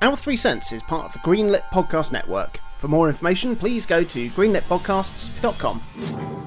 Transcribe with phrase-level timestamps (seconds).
[0.00, 2.60] Our Three Cents is part of the Greenlit Podcast Network.
[2.78, 6.37] For more information, please go to greenlitpodcasts.com.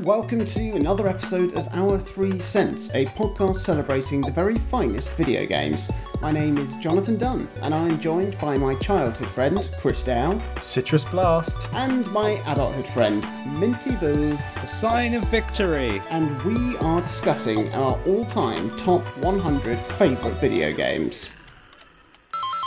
[0.00, 5.12] and welcome to another episode of Our Three Cents, a podcast celebrating the very finest
[5.12, 5.90] video games.
[6.22, 11.04] My name is Jonathan Dunn, and I'm joined by my childhood friend, Chris Dow, Citrus
[11.04, 11.68] Blast.
[11.74, 13.26] and my adulthood friend,
[13.60, 14.62] Minty Booth.
[14.62, 16.00] A sign of victory.
[16.08, 21.28] and we are discussing our all time top 100 favourite video games.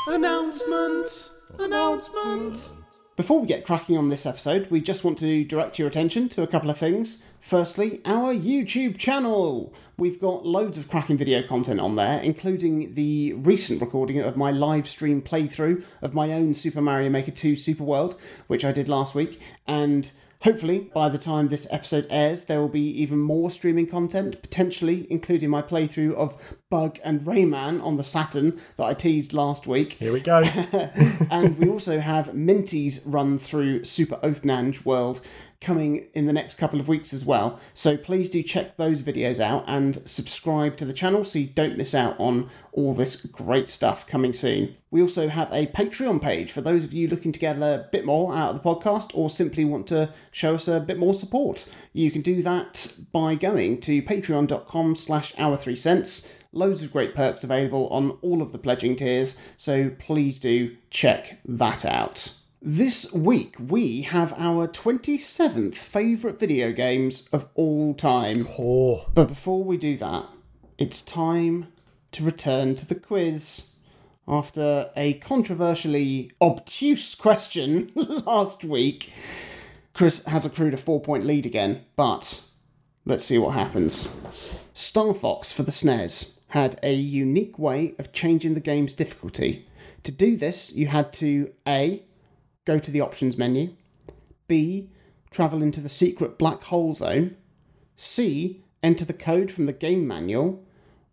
[0.08, 1.32] Announcement!
[1.58, 2.74] Announcement!
[3.16, 6.42] Before we get cracking on this episode, we just want to direct your attention to
[6.42, 7.24] a couple of things.
[7.44, 9.74] Firstly, our YouTube channel.
[9.98, 14.50] We've got loads of cracking video content on there, including the recent recording of my
[14.50, 18.16] live stream playthrough of my own Super Mario Maker 2 Super World,
[18.48, 20.10] which I did last week, and
[20.44, 25.08] Hopefully, by the time this episode airs, there will be even more streaming content, potentially
[25.10, 29.94] including my playthrough of Bug and Rayman on the Saturn that I teased last week.
[29.94, 30.42] Here we go.
[31.32, 35.22] and we also have Minty's run through Super Oathnange World
[35.64, 37.60] coming in the next couple of weeks as well.
[37.74, 41.78] So please do check those videos out and subscribe to the channel so you don't
[41.78, 44.76] miss out on all this great stuff coming soon.
[44.92, 48.06] We also have a Patreon page for those of you looking to get a bit
[48.06, 51.66] more out of the podcast or simply want to show us a bit more support.
[51.94, 56.38] You can do that by going to patreon.com slash our three cents.
[56.52, 61.40] Loads of great perks available on all of the pledging tiers, so please do check
[61.46, 62.43] that out.
[62.66, 68.48] This week we have our 27th favourite video games of all time.
[68.58, 70.30] Oh, But before we do that,
[70.78, 71.74] it's time
[72.14, 73.76] to return to the quiz.
[74.30, 79.12] After a controversially obtuse question last week,
[79.94, 82.46] Chris has accrued a four point lead again, but
[83.04, 84.08] let's see what happens.
[84.74, 89.68] Star Fox for the SNES had a unique way of changing the game's difficulty.
[90.04, 92.04] To do this, you had to A.
[92.66, 93.76] Go to the options menu,
[94.48, 94.90] B.
[95.32, 97.36] Travel into the secret black hole zone,
[97.96, 98.64] C.
[98.82, 100.64] Enter the code from the game manual,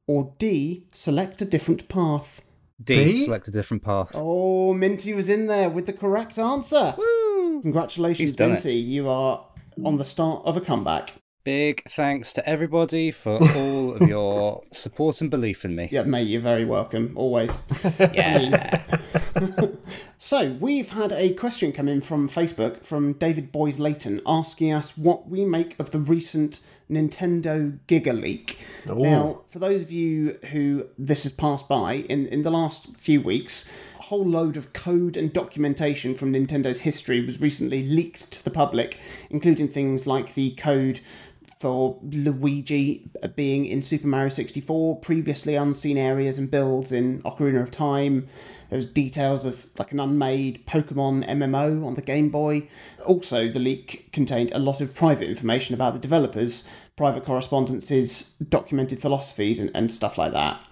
[0.07, 0.85] or D.
[0.93, 2.43] Select a different path.
[2.83, 2.95] D.
[3.05, 3.25] B?
[3.25, 4.11] Select a different path.
[4.15, 6.95] Oh, Minty was in there with the correct answer.
[6.97, 7.63] Woo!
[7.63, 8.65] Congratulations, He's done it.
[8.65, 8.75] Minty.
[8.75, 9.47] You are
[9.85, 11.20] on the start of a comeback.
[11.43, 15.89] Big thanks to everybody for all of your support and belief in me.
[15.91, 17.13] Yeah, mate, you're very welcome.
[17.17, 17.61] Always.
[18.13, 18.83] Yeah.
[20.23, 24.97] So, we've had a question come in from Facebook from David Boys Layton asking us
[24.99, 28.59] what we make of the recent Nintendo Giga leak.
[28.91, 28.97] Ooh.
[28.97, 33.23] Now, for those of you who this has passed by, in, in the last few
[33.23, 38.45] weeks, a whole load of code and documentation from Nintendo's history was recently leaked to
[38.45, 38.99] the public,
[39.31, 41.01] including things like the code
[41.61, 47.71] for Luigi being in Super Mario 64, previously unseen areas and builds in Ocarina of
[47.71, 48.27] Time.
[48.71, 52.67] There was details of like an unmade Pokemon MMO on the Game Boy.
[53.05, 56.67] Also, the leak contained a lot of private information about the developers,
[56.97, 60.67] private correspondences, documented philosophies, and, and stuff like that.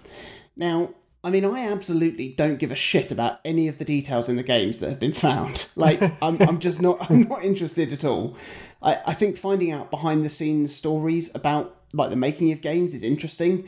[0.55, 0.89] Now,
[1.23, 4.43] I mean, I absolutely don't give a shit about any of the details in the
[4.43, 5.67] games that have been found.
[5.75, 8.37] Like, I'm, I'm just not, I'm not interested at all.
[8.81, 12.93] I, I think finding out behind the scenes stories about like the making of games
[12.93, 13.67] is interesting,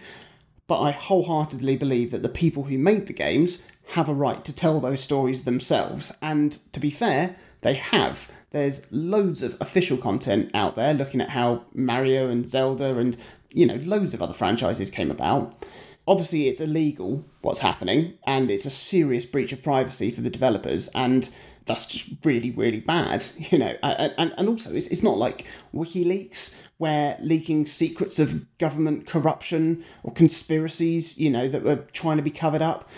[0.68, 4.54] but I wholeheartedly believe that the people who made the games have a right to
[4.54, 6.16] tell those stories themselves.
[6.22, 8.30] And to be fair, they have.
[8.52, 13.18] There's loads of official content out there looking at how Mario and Zelda and,
[13.50, 15.66] you know, loads of other franchises came about.
[16.12, 20.90] Obviously, it's illegal what's happening, and it's a serious breach of privacy for the developers,
[20.90, 21.30] and
[21.66, 23.78] that's just really, really bad, you know.
[23.82, 30.12] And, and, also, it's, it's not like WikiLeaks, where leaking secrets of government corruption or
[30.12, 32.90] conspiracies, you know, that were trying to be covered up.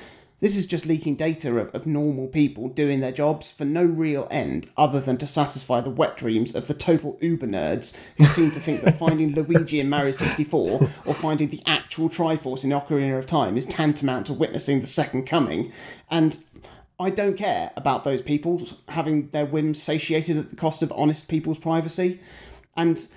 [0.44, 4.28] This is just leaking data of, of normal people doing their jobs for no real
[4.30, 8.52] end other than to satisfy the wet dreams of the total uber nerds who seem
[8.52, 13.18] to think that finding Luigi in Mario 64 or finding the actual Triforce in Ocarina
[13.18, 15.72] of Time is tantamount to witnessing the second coming.
[16.12, 16.38] And
[17.00, 21.30] I don't care about those people having their whims satiated at the cost of honest
[21.30, 22.20] people's privacy.
[22.76, 23.08] And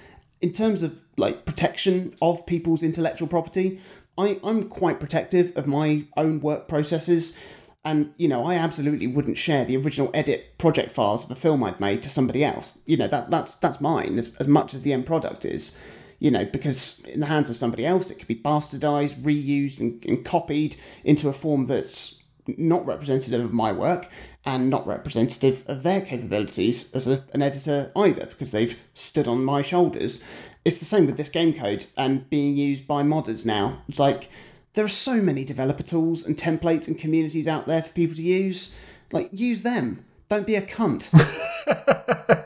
[0.40, 3.80] in terms of like protection of people's intellectual property,
[4.18, 7.36] I, I'm quite protective of my own work processes.
[7.84, 11.62] And, you know, I absolutely wouldn't share the original edit project files of a film
[11.62, 12.80] I'd made to somebody else.
[12.84, 15.78] You know, that that's that's mine as, as much as the end product is.
[16.18, 20.04] You know, because in the hands of somebody else, it could be bastardized, reused, and,
[20.04, 22.24] and copied into a form that's
[22.56, 24.08] not representative of my work
[24.44, 29.44] and not representative of their capabilities as a, an editor either, because they've stood on
[29.44, 30.24] my shoulders.
[30.66, 33.82] It's the same with this game code and being used by modders now.
[33.88, 34.28] It's like
[34.74, 38.22] there are so many developer tools and templates and communities out there for people to
[38.22, 38.74] use.
[39.12, 40.04] Like, use them.
[40.28, 41.02] Don't be a cunt.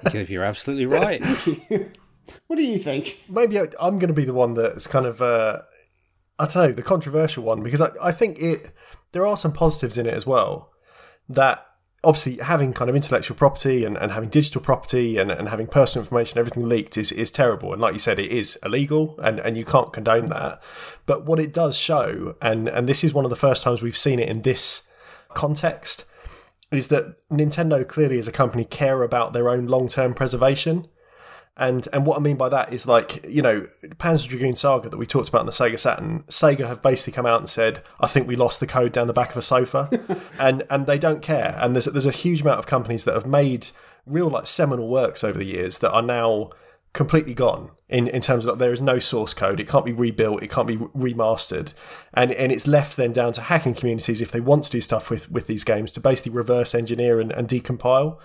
[0.13, 1.25] You're- You're absolutely right.
[2.47, 3.21] what do you think?
[3.29, 5.61] maybe I, I'm going to be the one that's kind of uh,
[6.39, 8.71] I don't know the controversial one because I, I think it
[9.13, 10.71] there are some positives in it as well
[11.29, 11.67] that
[12.03, 16.03] obviously having kind of intellectual property and, and having digital property and, and having personal
[16.03, 17.73] information everything leaked is, is terrible.
[17.73, 20.63] And like you said it is illegal and, and you can't condone that.
[21.05, 23.97] But what it does show and and this is one of the first times we've
[23.97, 24.83] seen it in this
[25.35, 26.07] context
[26.71, 30.87] is that Nintendo clearly as a company care about their own long-term preservation
[31.61, 33.67] and and what I mean by that is like you know
[33.99, 36.25] Panzer Dragoon Saga that we talked about in the Sega Saturn.
[36.29, 39.13] Sega have basically come out and said, "I think we lost the code down the
[39.13, 39.91] back of a sofa,"
[40.41, 41.57] and and they don't care.
[41.61, 43.69] And there's there's a huge amount of companies that have made
[44.07, 46.51] real like seminal works over the years that are now
[46.93, 49.61] completely gone in, in terms of there is no source code.
[49.61, 50.43] It can't be rebuilt.
[50.43, 51.73] It can't be remastered.
[52.15, 55.11] And and it's left then down to hacking communities if they want to do stuff
[55.11, 58.21] with with these games to basically reverse engineer and, and decompile.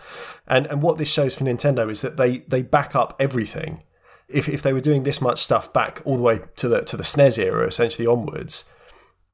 [0.48, 3.84] And and what this shows for Nintendo is that they they back up everything.
[4.28, 6.98] If if they were doing this much stuff back all the way to the to
[6.98, 8.66] the SNES era essentially onwards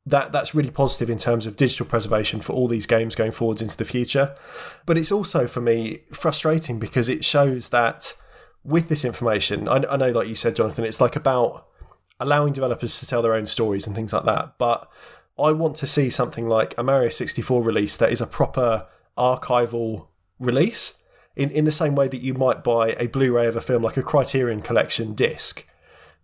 [0.05, 3.61] that that's really positive in terms of digital preservation for all these games going forwards
[3.61, 4.35] into the future.
[4.87, 8.15] But it's also for me frustrating because it shows that
[8.63, 11.67] with this information, I, I know, like you said, Jonathan, it's like about
[12.19, 14.57] allowing developers to tell their own stories and things like that.
[14.57, 14.89] But
[15.39, 18.87] I want to see something like a Mario 64 release that is a proper
[19.17, 20.07] archival
[20.39, 20.95] release
[21.35, 23.81] in, in the same way that you might buy a Blu ray of a film
[23.83, 25.65] like a Criterion Collection disc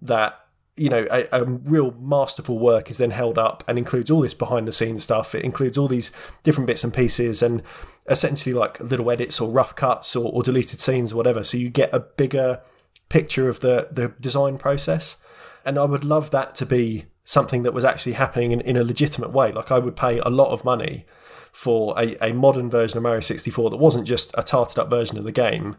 [0.01, 0.39] that
[0.77, 4.33] you know a, a, real masterful work is then held up and includes all this
[4.33, 5.33] behind the scenes stuff.
[5.35, 6.11] It includes all these
[6.43, 7.63] different bits and pieces and
[8.07, 11.43] essentially like little edits or rough cuts or, or deleted scenes or whatever.
[11.43, 12.61] So you get a bigger
[13.09, 15.17] picture of the the design process.
[15.65, 18.83] And i would love that to be something that was actually happening in, in a
[18.83, 19.51] legitimate way.
[19.51, 21.05] Like i would pay a lot of money
[21.51, 25.17] for a, a modern version of mario 64 that wasn't just a tarted up version
[25.17, 25.75] of the game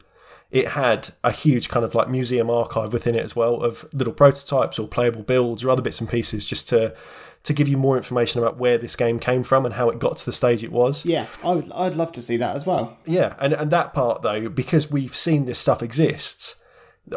[0.50, 4.14] it had a huge kind of like museum archive within it as well of little
[4.14, 6.94] prototypes or playable builds or other bits and pieces just to
[7.44, 10.16] to give you more information about where this game came from and how it got
[10.16, 11.04] to the stage it was.
[11.04, 12.98] Yeah, I would I'd love to see that as well.
[13.04, 16.56] Yeah, and and that part though because we've seen this stuff exists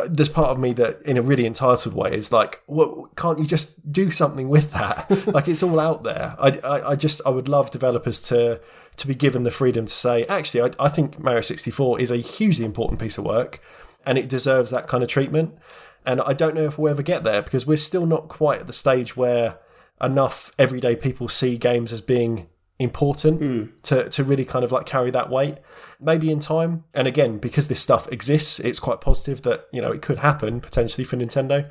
[0.10, 3.46] there's part of me that in a really entitled way is like well can't you
[3.46, 7.30] just do something with that like it's all out there I, I, I just i
[7.30, 8.62] would love developers to
[8.98, 12.18] to be given the freedom to say, actually, I, I think Mario 64 is a
[12.18, 13.62] hugely important piece of work
[14.06, 15.58] and it deserves that kind of treatment.
[16.06, 18.68] And I don't know if we'll ever get there because we're still not quite at
[18.68, 19.60] the stage where
[20.02, 22.48] enough everyday people see games as being
[22.80, 23.70] important mm.
[23.84, 25.58] to, to really kind of like carry that weight.
[26.00, 26.84] Maybe in time.
[26.94, 30.60] And again, because this stuff exists, it's quite positive that, you know, it could happen
[30.60, 31.70] potentially for Nintendo.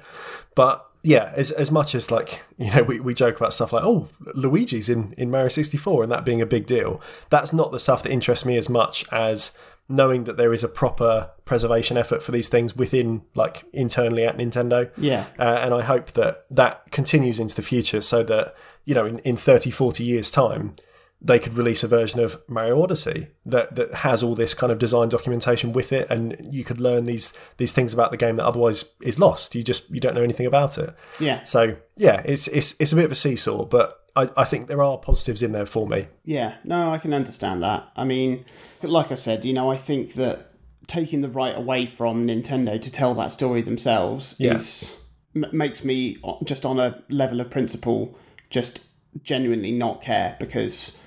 [0.55, 3.85] But yeah, as as much as like you know we, we joke about stuff like
[3.85, 7.01] oh Luigi's in in Mario sixty four and that being a big deal.
[7.31, 9.53] That's not the stuff that interests me as much as
[9.89, 14.37] knowing that there is a proper preservation effort for these things within like internally at
[14.37, 14.91] Nintendo.
[14.97, 18.55] Yeah, uh, and I hope that that continues into the future so that
[18.85, 20.75] you know in in 30, 40 years time
[21.23, 24.79] they could release a version of Mario Odyssey that that has all this kind of
[24.79, 28.47] design documentation with it, and you could learn these these things about the game that
[28.47, 29.55] otherwise is lost.
[29.55, 30.95] You just you don't know anything about it.
[31.19, 31.45] Yeah.
[31.45, 34.83] So yeah, it's it's it's a bit of a seesaw, but I, I think there
[34.83, 36.09] are positives in there for me.
[36.25, 36.55] Yeah.
[36.65, 37.89] No, I can understand that.
[37.97, 38.45] I mean,
[38.83, 40.49] like I said, you know, I think that
[40.87, 44.55] taking the right away from Nintendo to tell that story themselves Yeah.
[44.55, 44.97] is
[45.37, 48.19] m- makes me uh, just on a level of principle
[48.49, 48.81] just
[49.23, 51.01] genuinely not care because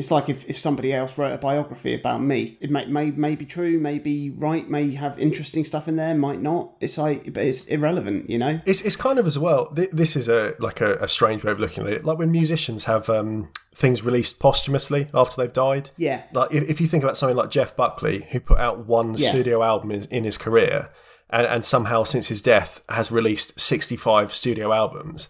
[0.00, 3.34] it's like if, if somebody else wrote a biography about me, it may, may may
[3.36, 6.72] be true, may be right, may have interesting stuff in there, might not.
[6.80, 8.60] It's like, but it's irrelevant, you know.
[8.66, 9.66] It's it's kind of as well.
[9.76, 12.04] th- This is a like a, a strange way of looking at it.
[12.04, 15.90] Like when musicians have um, things released posthumously after they've died.
[15.96, 19.14] Yeah, Like if, if you think about something like Jeff Buckley, who put out one
[19.14, 19.28] Yeah.
[19.28, 20.88] studio album in, in his career,
[21.30, 25.28] and, and somehow since his death has released sixty five studio albums.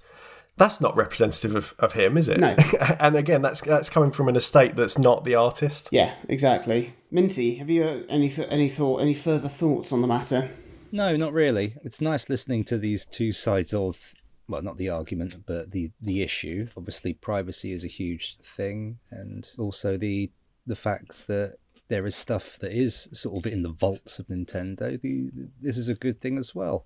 [0.61, 2.39] That's not representative of, of him, is it?
[2.39, 2.55] No.
[3.01, 5.89] and again, that's that's coming from an estate that's not the artist.
[5.91, 6.93] yeah, exactly.
[7.11, 10.51] Minty, have you uh, any th- any thought, any further thoughts on the matter?
[10.93, 11.77] No, not really.
[11.83, 14.13] It's nice listening to these two sides of
[14.49, 16.69] well, not the argument, but the the issue.
[16.77, 20.31] Obviously, privacy is a huge thing, and also the
[20.67, 21.57] the fact that
[21.89, 25.01] there is stuff that is sort of in the vaults of Nintendo.
[25.01, 25.31] The,
[25.63, 26.85] this is a good thing as well.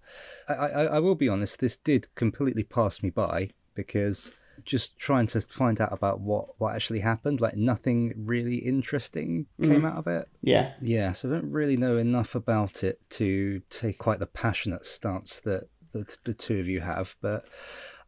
[0.49, 1.59] I, I, I will be honest.
[1.59, 4.33] This did completely pass me by because
[4.65, 9.71] just trying to find out about what what actually happened, like nothing really interesting came
[9.71, 9.87] mm-hmm.
[9.87, 10.29] out of it.
[10.43, 14.87] Yeah, Yeah, so I don't really know enough about it to take quite the passionate
[14.87, 17.45] stance that the, the two of you have, but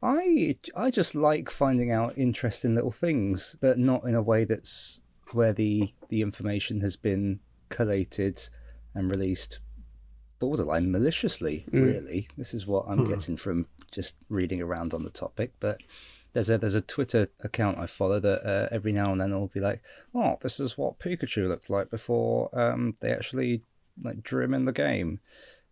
[0.02, 5.00] I I just like finding out interesting little things, but not in a way that's
[5.32, 8.48] where the the information has been collated
[8.94, 9.58] and released
[10.38, 11.64] borderline maliciously.
[11.70, 11.84] Mm.
[11.84, 13.10] Really, this is what I'm hmm.
[13.10, 15.78] getting from just reading around on the topic, but.
[16.32, 19.46] There's a there's a Twitter account I follow that uh, every now and then will
[19.46, 19.80] be like,
[20.14, 23.62] oh, this is what Pikachu looked like before um, they actually
[24.04, 25.20] like drew him in the game,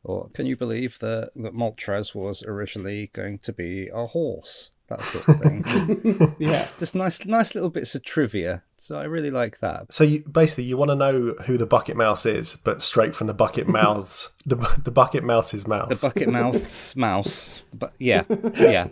[0.02, 4.70] or can you believe that that Moltres was originally going to be a horse?
[4.88, 6.34] That sort of thing.
[6.38, 6.68] Yeah.
[6.78, 8.62] Just nice nice little bits of trivia.
[8.78, 9.90] So I really like that.
[9.90, 13.28] So you, basically, you want to know who the bucket mouse is, but straight from
[13.28, 15.88] the bucket mouth's the the bucket mouse's mouth.
[15.88, 18.24] The bucket mouth's mouse, but yeah,
[18.56, 18.88] yeah.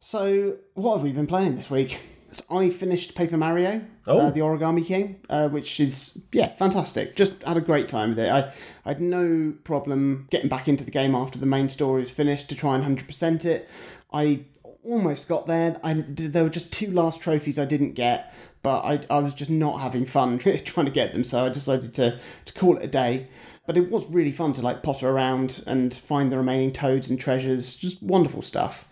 [0.00, 1.98] So, what have we been playing this week?
[2.30, 4.18] So I finished Paper Mario, Oh.
[4.18, 7.14] uh, the Origami King, uh, which is yeah fantastic.
[7.16, 8.28] Just had a great time with it.
[8.30, 8.52] I,
[8.84, 12.48] I had no problem getting back into the game after the main story was finished
[12.50, 13.68] to try and hundred percent it.
[14.14, 14.44] I
[14.84, 15.78] almost got there.
[15.82, 19.50] I there were just two last trophies I didn't get, but I I was just
[19.50, 22.88] not having fun trying to get them, so I decided to to call it a
[22.88, 23.28] day.
[23.66, 27.18] But it was really fun to like potter around and find the remaining toads and
[27.18, 27.74] treasures.
[27.74, 28.88] Just wonderful stuff.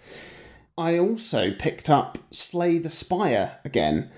[0.76, 4.11] I also picked up Slay the Spire again.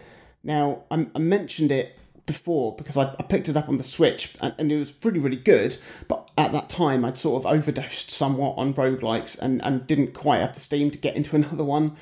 [0.44, 4.34] Now, I, I mentioned it before because I, I picked it up on the Switch
[4.40, 5.76] and, and it was really, really good.
[6.08, 10.38] But at that time, I'd sort of overdosed somewhat on roguelikes and, and didn't quite
[10.38, 11.96] have the steam to get into another one.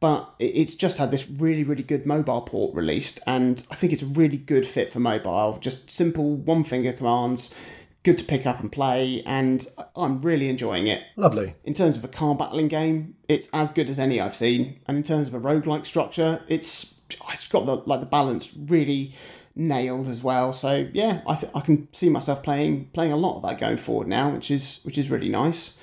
[0.00, 3.92] But it- it's just had this really, really good mobile port released, and I think
[3.94, 5.58] it's a really good fit for mobile.
[5.60, 7.54] Just simple one finger commands,
[8.02, 9.66] good to pick up and play, and
[9.96, 11.54] I'm really enjoying it Lovely.
[11.64, 14.80] in terms of a car battling game, it's as good as any I've seen.
[14.86, 17.00] And in terms of a roguelike structure, it's
[17.32, 19.14] it's got the like the balance really
[19.56, 20.52] nailed as well.
[20.52, 23.78] So yeah, I th- I can see myself playing playing a lot of that going
[23.78, 25.78] forward now, which is which is really nice.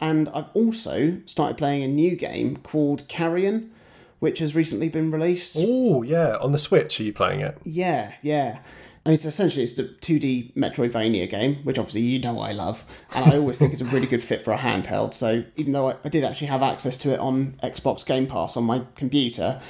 [0.00, 3.70] And I've also started playing a new game called Carrion,
[4.18, 5.56] which has recently been released.
[5.58, 7.56] Oh yeah, on the Switch, are you playing it?
[7.62, 8.58] Yeah, yeah.
[9.06, 13.32] And it's essentially it's a 2D Metroidvania game, which obviously you know I love, and
[13.32, 15.12] I always think it's a really good fit for a handheld.
[15.12, 18.56] So even though I, I did actually have access to it on Xbox Game Pass
[18.56, 19.60] on my computer,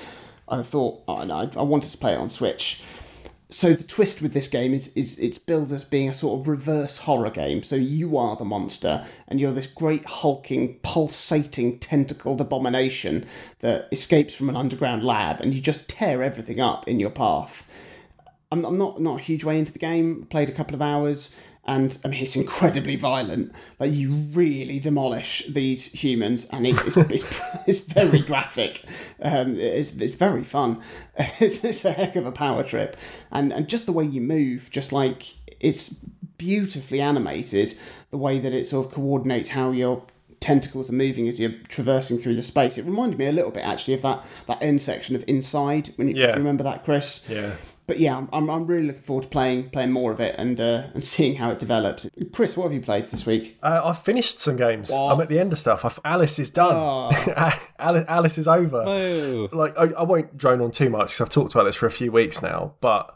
[0.49, 2.81] I thought oh, no, I wanted to play it on Switch.
[3.55, 6.49] So the twist with this game is is it's billed as being a sort of
[6.49, 7.63] reverse horror game.
[7.63, 13.27] So you are the monster, and you're this great hulking, pulsating, tentacled abomination
[13.61, 17.65] that escapes from an underground lab, and you just tear everything up in your path.
[18.51, 20.27] I'm, I'm not not a huge way into the game.
[20.31, 21.33] Played a couple of hours,
[21.67, 23.53] and I mean it's incredibly violent.
[23.79, 28.85] Like you really demolish these humans, and it's it's, it's, it's very graphic.
[29.23, 30.81] Um, it's it's very fun.
[31.41, 32.97] It's, it's a heck of a power trip,
[33.31, 35.89] and and just the way you move, just like it's
[36.39, 37.75] beautifully animated.
[38.11, 40.03] The way that it sort of coordinates how your
[40.41, 42.77] tentacles are moving as you're traversing through the space.
[42.77, 45.93] It reminded me a little bit actually of that that end section of Inside.
[45.97, 46.35] When you, Yeah.
[46.35, 47.25] remember that, Chris?
[47.29, 47.53] Yeah.
[47.87, 50.85] But yeah, I'm, I'm, really looking forward to playing playing more of it and uh,
[50.95, 52.09] and seeing how it develops.
[52.33, 53.59] Chris, what have you played this week?
[53.63, 54.91] Uh, I've finished some games.
[54.91, 55.85] I'm at the end of stuff.
[55.85, 56.75] I've, Alice is done.
[57.79, 58.83] Alice, Alice is over.
[58.87, 61.87] Oh, Like I, I won't drone on too much because I've talked about this for
[61.87, 62.75] a few weeks now.
[62.81, 63.15] But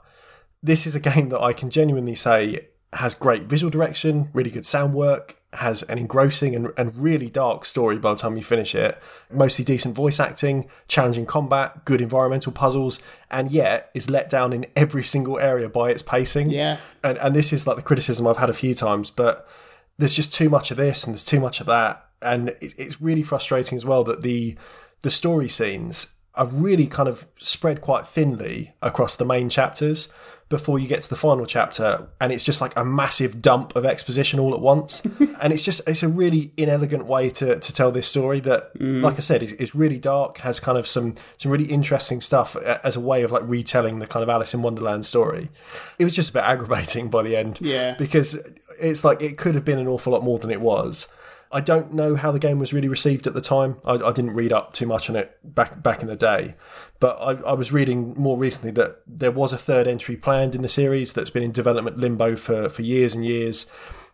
[0.62, 4.64] this is a game that I can genuinely say has great visual direction, really good
[4.64, 8.74] sound work, has an engrossing and, and really dark story by the time you finish
[8.74, 9.00] it.
[9.30, 14.66] Mostly decent voice acting, challenging combat, good environmental puzzles, and yet is let down in
[14.76, 16.50] every single area by its pacing.
[16.50, 16.78] Yeah.
[17.02, 19.48] And and this is like the criticism I've had a few times, but
[19.96, 23.00] there's just too much of this and there's too much of that, and it, it's
[23.00, 24.56] really frustrating as well that the
[25.02, 30.08] the story scenes are really kind of spread quite thinly across the main chapters
[30.48, 33.84] before you get to the final chapter and it's just like a massive dump of
[33.84, 35.02] exposition all at once
[35.40, 39.02] and it's just it's a really inelegant way to, to tell this story that mm.
[39.02, 42.56] like i said is, is really dark has kind of some some really interesting stuff
[42.56, 45.50] uh, as a way of like retelling the kind of alice in wonderland story
[45.98, 47.94] it was just a bit aggravating by the end Yeah.
[47.98, 48.38] because
[48.80, 51.08] it's like it could have been an awful lot more than it was.
[51.50, 53.76] I don't know how the game was really received at the time.
[53.84, 56.54] I, I didn't read up too much on it back back in the day,
[57.00, 60.62] but I, I was reading more recently that there was a third entry planned in
[60.62, 63.66] the series that's been in development limbo for, for years and years,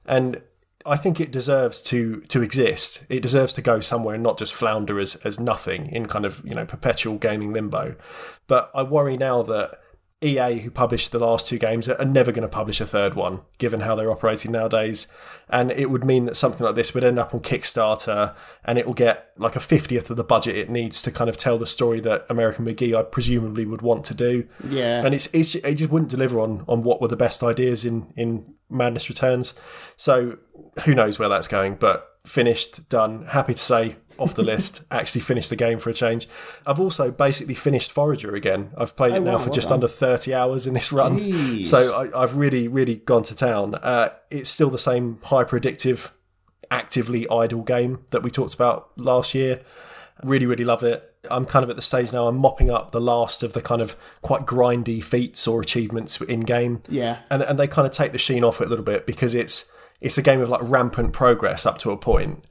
[0.06, 0.42] and
[0.86, 3.04] I think it deserves to to exist.
[3.08, 6.42] It deserves to go somewhere and not just flounder as as nothing in kind of
[6.44, 7.96] you know perpetual gaming limbo.
[8.46, 9.78] But I worry now that
[10.22, 13.40] EA, who published the last two games, are never going to publish a third one,
[13.58, 15.06] given how they're operating nowadays.
[15.48, 18.86] And it would mean that something like this would end up on Kickstarter and it
[18.86, 21.66] will get like a 50th of the budget it needs to kind of tell the
[21.66, 24.48] story that American McGee, I presumably, would want to do.
[24.68, 25.04] Yeah.
[25.04, 28.12] And it's, it's it just wouldn't deliver on, on what were the best ideas in,
[28.16, 29.54] in Madness Returns.
[29.96, 30.38] So
[30.84, 33.26] who knows where that's going, but finished, done.
[33.26, 34.82] Happy to say, off the list.
[34.90, 36.28] Actually finished the game for a change.
[36.66, 38.70] I've also basically finished Forager again.
[38.76, 39.76] I've played it now wow, for well just done.
[39.76, 41.18] under 30 hours in this run.
[41.18, 41.66] Jeez.
[41.66, 43.74] So I, I've really, really gone to town.
[43.76, 46.10] Uh, it's still the same hyper addictive,
[46.70, 49.60] actively idle game that we talked about last year.
[50.22, 51.10] Really, really love it.
[51.30, 52.28] I'm kind of at the stage now.
[52.28, 56.40] I'm mopping up the last of the kind of quite grindy feats or achievements in
[56.40, 57.18] game Yeah.
[57.30, 59.72] and and they kind of take the sheen off it a little bit because it's
[60.02, 62.44] it's a game of like rampant progress up to a point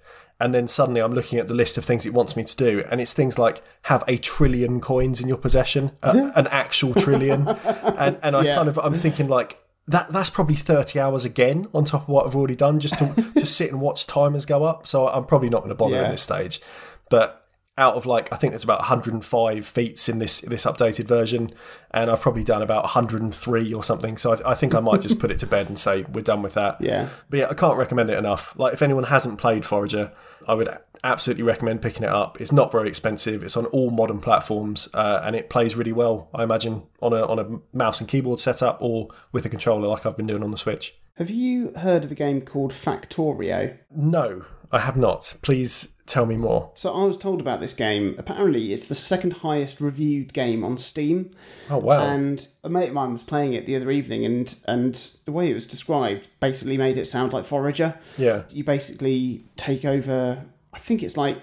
[0.43, 2.83] and then suddenly I'm looking at the list of things it wants me to do
[2.91, 7.47] and it's things like have a trillion coins in your possession uh, an actual trillion
[7.97, 8.55] and and I Yeah.
[8.55, 9.57] kind of I'm thinking like
[9.87, 13.05] that that's probably 30 hours again on top of what I've already done just to
[13.37, 16.03] to sit and watch timers go up so I'm probably not going to bother Yeah.
[16.03, 16.61] at this stage
[17.09, 17.42] but
[17.77, 21.51] out of like I think there's about 105 feats in this this updated version,
[21.91, 24.17] and I've probably done about 103 or something.
[24.17, 26.41] So I, I think I might just put it to bed and say we're done
[26.41, 26.79] with that.
[26.79, 27.09] Yeah.
[27.29, 28.53] But yeah, I can't recommend it enough.
[28.57, 30.11] Like if anyone hasn't played Forager,
[30.47, 30.69] I would
[31.03, 32.39] absolutely recommend picking it up.
[32.39, 33.43] It's not very expensive.
[33.43, 36.29] It's on all modern platforms, uh, and it plays really well.
[36.33, 40.05] I imagine on a on a mouse and keyboard setup or with a controller, like
[40.05, 40.95] I've been doing on the Switch.
[41.17, 43.77] Have you heard of a game called Factorio?
[43.95, 45.35] No, I have not.
[45.43, 46.71] Please tell me more.
[46.73, 48.15] So I was told about this game.
[48.17, 51.31] Apparently, it's the second highest reviewed game on Steam.
[51.69, 52.03] Oh wow.
[52.03, 55.49] And a mate of mine was playing it the other evening, and and the way
[55.49, 57.95] it was described basically made it sound like Forager.
[58.17, 58.43] yeah.
[58.49, 60.43] You basically take over.
[60.73, 61.37] I think it's like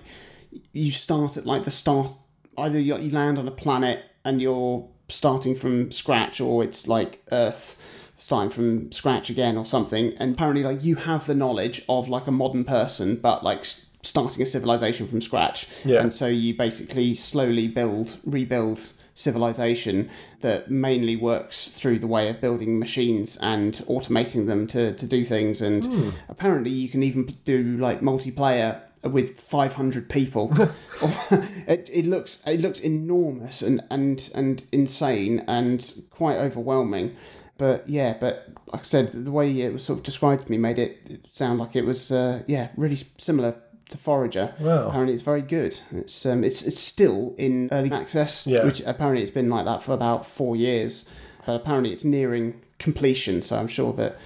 [0.72, 2.12] you start at like the start.
[2.58, 7.22] Either you, you land on a planet and you're starting from scratch, or it's like
[7.30, 10.14] Earth starting from scratch again, or something.
[10.18, 13.64] And apparently, like you have the knowledge of like a modern person, but like
[14.02, 15.66] starting a civilization from scratch.
[15.84, 16.00] Yeah.
[16.00, 20.10] And so you basically slowly build, rebuild civilization
[20.40, 25.24] that mainly works through the way of building machines and automating them to, to do
[25.24, 25.62] things.
[25.62, 26.10] And hmm.
[26.28, 30.52] apparently, you can even do like multiplayer with 500 people.
[31.66, 37.16] it, it looks it looks enormous and, and, and insane and quite overwhelming.
[37.60, 40.56] But yeah, but like I said, the way it was sort of described to me
[40.56, 43.54] made it sound like it was uh, yeah really similar
[43.90, 44.54] to Forager.
[44.58, 44.88] Wow.
[44.88, 45.78] Apparently, it's very good.
[45.92, 48.64] It's um, it's it's still in early access, Yeah.
[48.64, 51.04] which apparently it's been like that for about four years.
[51.44, 53.42] But apparently, it's nearing completion.
[53.42, 54.16] So I'm sure that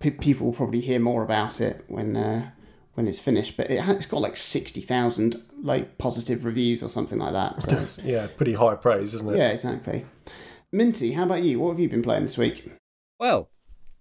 [0.00, 2.50] pe- people will probably hear more about it when uh,
[2.94, 3.56] when it's finished.
[3.56, 7.62] But it ha- it's got like sixty thousand like positive reviews or something like that.
[7.86, 9.38] So Yeah, pretty high praise, isn't it?
[9.38, 10.06] yeah, exactly.
[10.72, 11.60] Minty, how about you?
[11.60, 12.64] What have you been playing this week?
[13.20, 13.50] Well,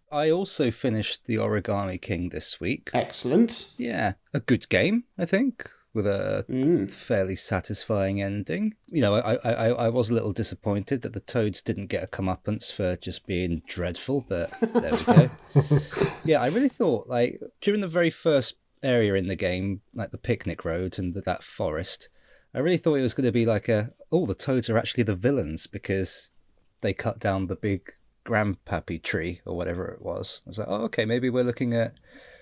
[0.09, 2.89] I also finished The Origami King this week.
[2.93, 3.71] Excellent.
[3.77, 6.89] Yeah, a good game, I think, with a Mm.
[6.89, 8.75] fairly satisfying ending.
[8.87, 12.07] You know, I, I, I was a little disappointed that the Toads didn't get a
[12.07, 15.29] comeuppance for just being dreadful, but there we go.
[16.23, 20.17] yeah, I really thought, like, during the very first area in the game, like the
[20.17, 22.07] picnic road and the, that forest,
[22.53, 25.03] I really thought it was going to be like a, oh, the Toads are actually
[25.03, 26.31] the villains because
[26.79, 27.91] they cut down the big
[28.29, 30.41] grandpappy tree or whatever it was.
[30.45, 31.93] I was like, oh, okay, maybe we're looking at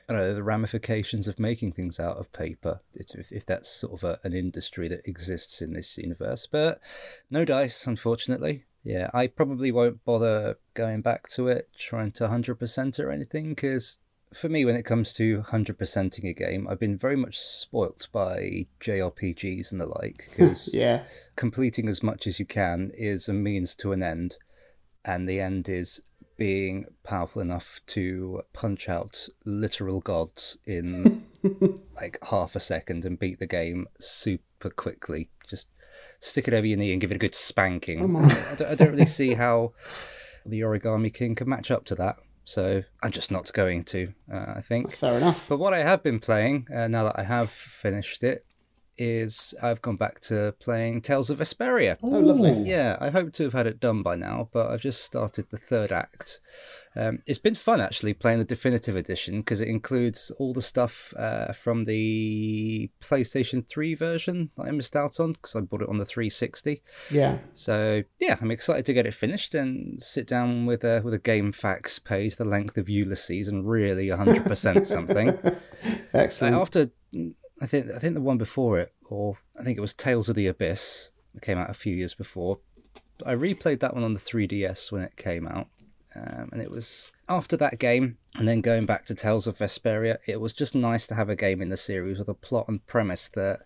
[0.09, 3.93] I don't know the ramifications of making things out of paper, if, if that's sort
[3.93, 6.47] of a, an industry that exists in this universe.
[6.49, 6.79] But
[7.29, 8.63] no dice, unfortunately.
[8.85, 13.97] Yeah, I probably won't bother going back to it, trying to 100% or anything, because
[14.33, 18.67] for me, when it comes to 100%ing a game, I've been very much spoilt by
[18.79, 21.03] JRPGs and the like, because Yeah.
[21.35, 24.37] completing as much as you can is a means to an end,
[25.07, 26.01] and the end is
[26.37, 31.25] being powerful enough to punch out literal gods in
[31.95, 35.29] like half a second and beat the game super quickly.
[35.49, 35.67] Just
[36.19, 38.15] stick it over your knee and give it a good spanking.
[38.15, 39.73] I, don't, I don't really see how
[40.45, 42.17] the Origami King can match up to that.
[42.45, 44.87] So I'm just not going to, uh, I think.
[44.87, 45.49] That's fair enough.
[45.49, 48.45] But what I have been playing, uh, now that I have finished it,
[48.97, 51.97] is I've gone back to playing Tales of Vesperia.
[52.01, 52.69] Oh, lovely.
[52.69, 55.57] Yeah, I hope to have had it done by now, but I've just started the
[55.57, 56.39] third act.
[56.97, 61.13] Um, it's been fun actually playing the definitive edition because it includes all the stuff
[61.15, 65.89] uh, from the PlayStation 3 version that I missed out on because I bought it
[65.89, 66.81] on the 360.
[67.11, 67.37] Yeah.
[67.53, 71.19] So yeah, I'm excited to get it finished and sit down with a with a
[71.19, 75.37] GameFAQs page the length of Ulysses and really 100% something.
[76.13, 76.55] Excellent.
[76.55, 76.89] Like after,
[77.61, 80.35] I think I think the one before it, or I think it was Tales of
[80.35, 82.59] the Abyss, that came out a few years before.
[83.25, 85.67] I replayed that one on the 3DS when it came out,
[86.15, 90.17] um, and it was after that game, and then going back to Tales of Vesperia.
[90.27, 92.85] It was just nice to have a game in the series with a plot and
[92.85, 93.61] premise that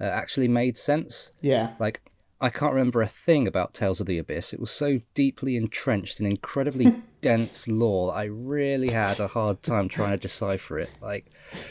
[0.00, 1.32] uh, actually made sense.
[1.40, 1.74] yeah.
[1.78, 2.02] Like
[2.40, 4.52] I can't remember a thing about Tales of the Abyss.
[4.52, 9.62] It was so deeply entrenched in incredibly dense lore that I really had a hard
[9.62, 10.90] time trying to decipher it.
[11.00, 11.26] Like,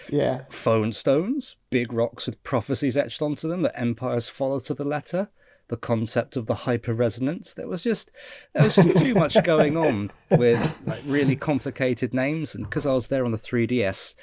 [0.09, 0.45] Yeah.
[0.49, 5.29] phone stones, big rocks with prophecies etched onto them that empires follow to the letter.
[5.67, 7.51] The concept of the hyper resonance.
[7.53, 8.11] There was just
[8.53, 12.93] there was just too much going on with like really complicated names, and because I
[12.93, 14.13] was there on the 3DS,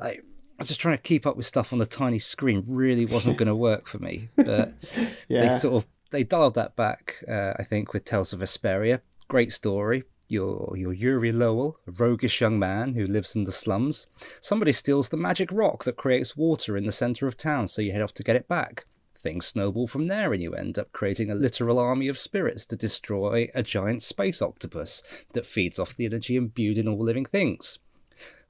[0.00, 0.18] I, I
[0.62, 2.64] was just trying to keep up with stuff on the tiny screen.
[2.66, 4.28] Really wasn't going to work for me.
[4.36, 4.74] But
[5.28, 5.52] Yeah.
[5.52, 7.22] they sort of they dialed that back.
[7.28, 10.04] Uh, I think with Tales of Vesperia, great story.
[10.28, 14.06] Your your Yuri Lowell, a roguish young man who lives in the slums.
[14.40, 17.92] Somebody steals the magic rock that creates water in the centre of town, so you
[17.92, 18.86] head off to get it back.
[19.22, 22.76] Things snowball from there, and you end up creating a literal army of spirits to
[22.76, 25.02] destroy a giant space octopus
[25.34, 27.78] that feeds off the energy imbued in all living things.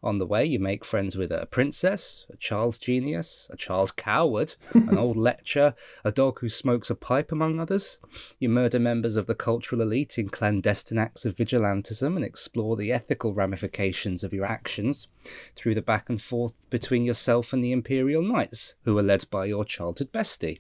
[0.05, 4.57] On the way, you make friends with a princess, a child genius, a child coward,
[4.75, 7.99] an old lecher, a dog who smokes a pipe, among others.
[8.41, 12.91] You murder members of the cultural elite in clandestine acts of vigilantism and explore the
[12.91, 15.07] ethical ramifications of your actions
[15.55, 19.45] through the back and forth between yourself and the Imperial Knights, who are led by
[19.45, 20.59] your childhood bestie.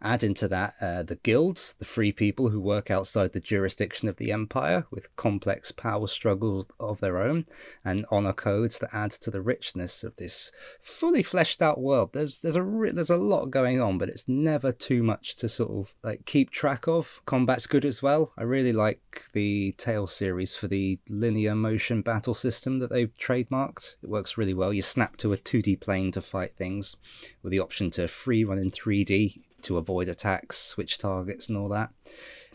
[0.00, 4.16] Add into that uh, the guilds, the free people who work outside the jurisdiction of
[4.16, 7.46] the empire with complex power struggles of their own,
[7.84, 10.52] and honor codes that add to the richness of this
[10.82, 12.10] fully fleshed out world.
[12.12, 15.48] There's there's a re- there's a lot going on, but it's never too much to
[15.48, 17.20] sort of like keep track of.
[17.26, 18.32] Combat's good as well.
[18.36, 23.96] I really like the Tales series for the linear motion battle system that they've trademarked.
[24.02, 24.72] It works really well.
[24.72, 26.96] You snap to a 2D plane to fight things,
[27.42, 31.68] with the option to free run in 3D to avoid attacks, switch targets, and all
[31.68, 31.90] that.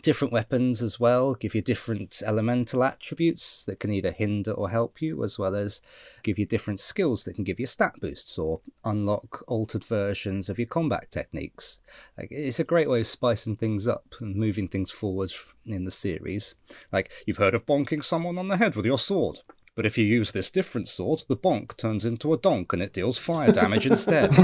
[0.00, 5.02] Different weapons as well give you different elemental attributes that can either hinder or help
[5.02, 5.80] you, as well as
[6.22, 10.58] give you different skills that can give you stat boosts or unlock altered versions of
[10.58, 11.80] your combat techniques.
[12.16, 15.32] Like, it's a great way of spicing things up and moving things forward
[15.66, 16.54] in the series.
[16.92, 19.40] Like, you've heard of bonking someone on the head with your sword.
[19.78, 22.92] But if you use this different sword, the bonk turns into a donk and it
[22.92, 24.34] deals fire damage instead.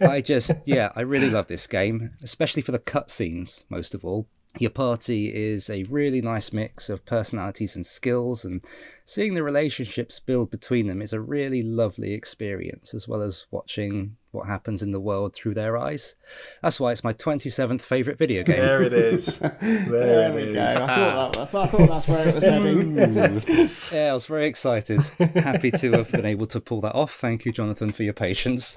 [0.00, 4.28] I just, yeah, I really love this game, especially for the cutscenes, most of all.
[4.58, 8.62] Your party is a really nice mix of personalities and skills, and
[9.04, 14.16] seeing the relationships build between them is a really lovely experience, as well as watching
[14.32, 16.14] what happens in the world through their eyes.
[16.62, 18.56] That's why it's my 27th favourite video game.
[18.56, 19.38] There it is.
[19.60, 20.62] There, There it we go.
[20.62, 21.28] I thought ah.
[21.30, 21.54] that was.
[21.54, 23.70] I thought that's where it was heading.
[23.92, 25.00] Yeah, I was very excited.
[25.34, 27.14] Happy to have been able to pull that off.
[27.14, 28.76] Thank you, Jonathan, for your patience.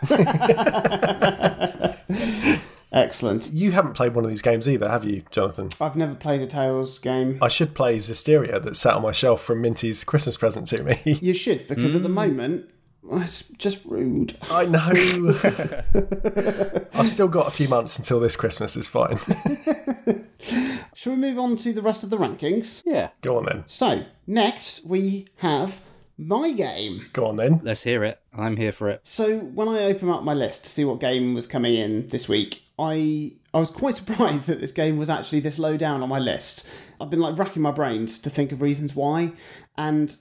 [2.93, 3.51] Excellent.
[3.51, 5.69] You haven't played one of these games either, have you, Jonathan?
[5.81, 7.39] I've never played a Tales game.
[7.41, 11.01] I should play Zestiria that sat on my shelf from Minty's Christmas present to me.
[11.23, 12.13] You should, because at the mm.
[12.13, 12.69] moment,
[13.01, 14.35] well, it's just rude.
[14.49, 14.81] I know.
[16.93, 19.17] I've still got a few months until this Christmas is fine.
[20.93, 22.83] Shall we move on to the rest of the rankings?
[22.85, 23.63] Yeah, Go on then.
[23.67, 25.79] So, next we have
[26.17, 27.07] my game.
[27.13, 27.61] Go on then.
[27.63, 28.19] let's hear it.
[28.33, 29.01] I'm here for it.
[29.03, 32.27] So, when I opened up my list to see what game was coming in this
[32.27, 36.09] week, I I was quite surprised that this game was actually this low down on
[36.09, 36.69] my list.
[36.99, 39.33] I've been like racking my brains to think of reasons why,
[39.77, 40.15] and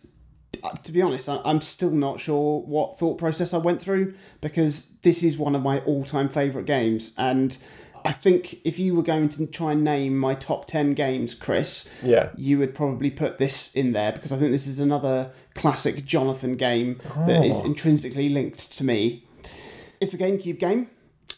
[0.62, 4.90] uh, to be honest, I'm still not sure what thought process I went through because
[5.02, 7.12] this is one of my all time favourite games.
[7.16, 7.57] And
[8.05, 11.88] I think if you were going to try and name my top 10 games, Chris,
[12.03, 12.31] Yeah.
[12.37, 16.57] you would probably put this in there because I think this is another classic Jonathan
[16.57, 19.25] game that is intrinsically linked to me.
[20.01, 20.88] It's a GameCube game.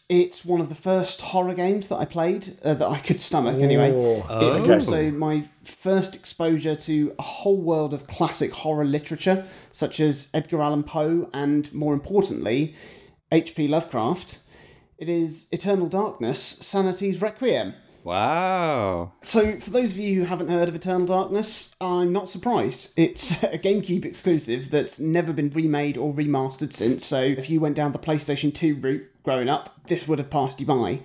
[0.07, 3.59] It's one of the first horror games that I played uh, that I could stomach
[3.59, 3.89] anyway.
[3.89, 9.99] It was also my first exposure to a whole world of classic horror literature, such
[9.99, 12.75] as Edgar Allan Poe and, more importantly,
[13.31, 13.67] H.P.
[13.67, 14.39] Lovecraft.
[14.97, 17.73] It is Eternal Darkness, Sanity's Requiem.
[18.05, 19.11] Wow.
[19.21, 22.93] So, for those of you who haven't heard of Eternal Darkness, I'm not surprised.
[22.95, 27.05] It's a GameCube exclusive that's never been remade or remastered since.
[27.05, 30.61] So, if you went down the PlayStation 2 route growing up, this would have passed
[30.61, 31.01] you by.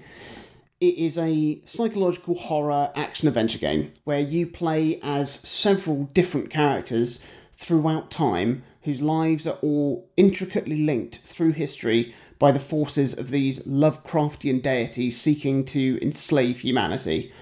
[0.80, 7.26] It is a psychological horror action adventure game where you play as several different characters
[7.54, 13.60] throughout time whose lives are all intricately linked through history by the forces of these
[13.60, 17.32] Lovecraftian deities seeking to enslave humanity.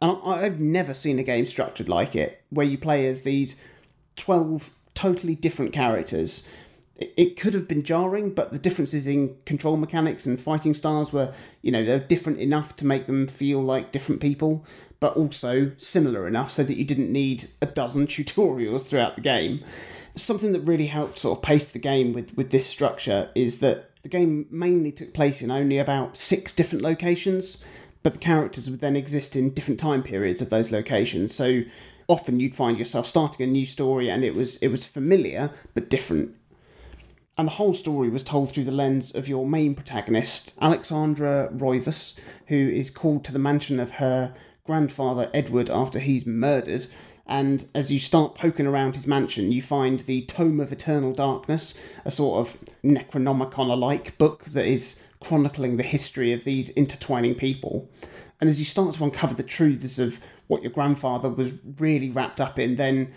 [0.00, 3.62] And I've never seen a game structured like it, where you play as these
[4.16, 6.50] 12 totally different characters.
[6.96, 11.34] It could have been jarring, but the differences in control mechanics and fighting styles were,
[11.60, 14.64] you know, they're different enough to make them feel like different people,
[14.98, 19.60] but also similar enough so that you didn't need a dozen tutorials throughout the game.
[20.14, 23.85] Something that really helped sort of pace the game with, with this structure is that
[24.06, 27.64] the game mainly took place in only about six different locations,
[28.04, 31.34] but the characters would then exist in different time periods of those locations.
[31.34, 31.62] So
[32.06, 35.90] often you'd find yourself starting a new story and it was it was familiar but
[35.90, 36.36] different.
[37.36, 42.16] And the whole story was told through the lens of your main protagonist, Alexandra Roivas,
[42.46, 46.86] who is called to the mansion of her grandfather Edward after he's murdered.
[47.28, 51.80] And as you start poking around his mansion, you find the Tome of Eternal Darkness,
[52.04, 57.90] a sort of Necronomicon like book that is chronicling the history of these intertwining people.
[58.40, 62.40] And as you start to uncover the truths of what your grandfather was really wrapped
[62.40, 63.12] up in, then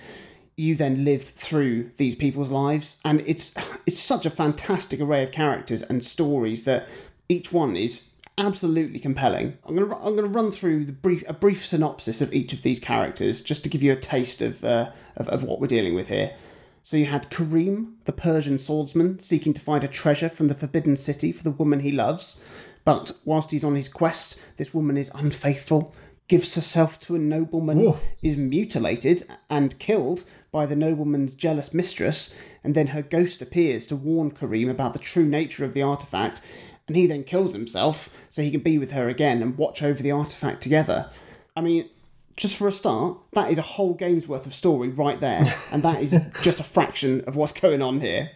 [0.56, 3.54] you then live through these people's lives and it's
[3.86, 6.88] it's such a fantastic array of characters and stories that
[7.30, 8.09] each one is
[8.40, 9.58] absolutely compelling.
[9.66, 12.80] I'm gonna I'm gonna run through the brief a brief synopsis of each of these
[12.80, 16.08] characters just to give you a taste of uh, of, of what we're dealing with
[16.08, 16.34] here.
[16.82, 20.98] So you had Karim, the Persian swordsman, seeking to find a treasure from the Forbidden
[20.98, 22.42] City for the woman he loves.
[22.86, 25.94] But whilst he's on his quest, this woman is unfaithful,
[26.30, 28.00] gives herself to a nobleman, Whoa.
[28.24, 33.96] is mutilated and killed by the nobleman's jealous mistress, and then her ghost appears to
[33.96, 36.42] warn Karim about the true nature of the artifact,
[36.90, 40.02] and he then kills himself so he can be with her again and watch over
[40.02, 41.10] the artifact together.
[41.56, 41.88] I mean,
[42.36, 45.84] just for a start, that is a whole game's worth of story right there, and
[45.84, 48.32] that is just a fraction of what's going on here.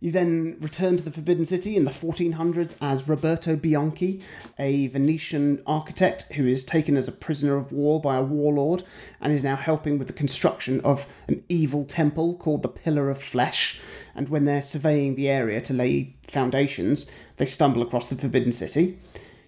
[0.00, 4.22] You then return to the Forbidden City in the 1400s as Roberto Bianchi,
[4.56, 8.84] a Venetian architect who is taken as a prisoner of war by a warlord
[9.20, 13.20] and is now helping with the construction of an evil temple called the Pillar of
[13.20, 13.80] Flesh.
[14.14, 19.00] And when they're surveying the area to lay foundations, they stumble across the Forbidden City.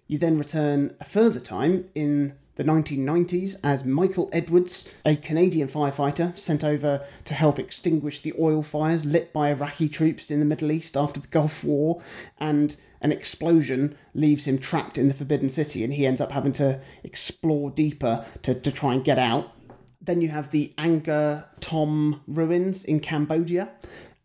[0.09, 6.37] You then return a further time in the 1990s as Michael Edwards, a Canadian firefighter
[6.37, 10.71] sent over to help extinguish the oil fires lit by Iraqi troops in the Middle
[10.71, 12.03] East after the Gulf War,
[12.37, 16.53] and an explosion leaves him trapped in the Forbidden City, and he ends up having
[16.53, 19.55] to explore deeper to, to try and get out.
[20.03, 23.71] Then you have the Angkor Thom ruins in Cambodia,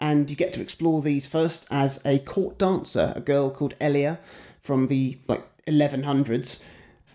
[0.01, 4.19] and you get to explore these first as a court dancer, a girl called Ellia
[4.59, 6.61] from the like 1100s.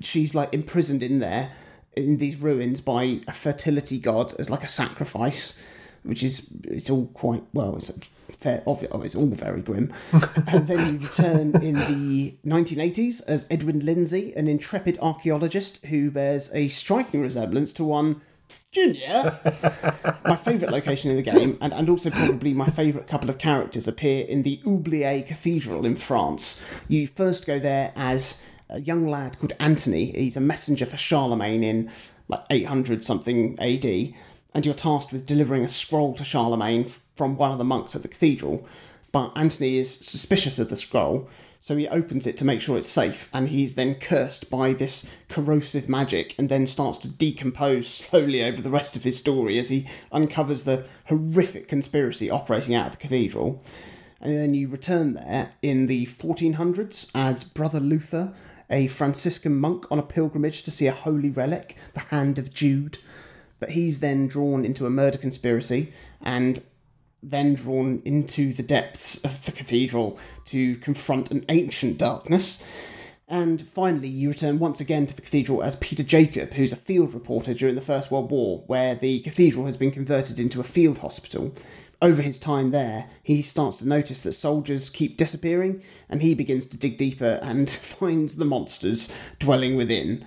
[0.00, 1.52] She's like imprisoned in there
[1.96, 5.58] in these ruins by a fertility god as like a sacrifice,
[6.02, 7.76] which is it's all quite well.
[7.76, 7.90] It's
[8.30, 9.92] fair, obvious, oh, it's all very grim.
[10.48, 16.50] and then you return in the 1980s as Edwin Lindsay, an intrepid archaeologist who bears
[16.54, 18.20] a striking resemblance to one
[18.72, 19.38] Junior.
[20.24, 23.88] my favourite location in the game, and, and also probably my favourite couple of characters,
[23.88, 26.64] appear in the Oublié Cathedral in France.
[26.88, 30.12] You first go there as a young lad called Anthony.
[30.12, 31.90] He's a messenger for Charlemagne in
[32.28, 33.84] like 800 something AD,
[34.54, 38.02] and you're tasked with delivering a scroll to Charlemagne from one of the monks at
[38.02, 38.66] the cathedral.
[39.12, 41.28] But Anthony is suspicious of the scroll,
[41.58, 45.10] so he opens it to make sure it's safe, and he's then cursed by this
[45.28, 49.68] corrosive magic and then starts to decompose slowly over the rest of his story as
[49.68, 53.62] he uncovers the horrific conspiracy operating out of the cathedral.
[54.20, 58.32] And then you return there in the 1400s as Brother Luther,
[58.70, 62.98] a Franciscan monk on a pilgrimage to see a holy relic, the Hand of Jude.
[63.58, 66.62] But he's then drawn into a murder conspiracy and
[67.22, 72.64] then drawn into the depths of the cathedral to confront an ancient darkness.
[73.28, 77.14] And finally, you return once again to the cathedral as Peter Jacob, who's a field
[77.14, 80.98] reporter during the First World War, where the cathedral has been converted into a field
[80.98, 81.54] hospital.
[82.02, 86.64] Over his time there, he starts to notice that soldiers keep disappearing, and he begins
[86.66, 90.24] to dig deeper and finds the monsters dwelling within.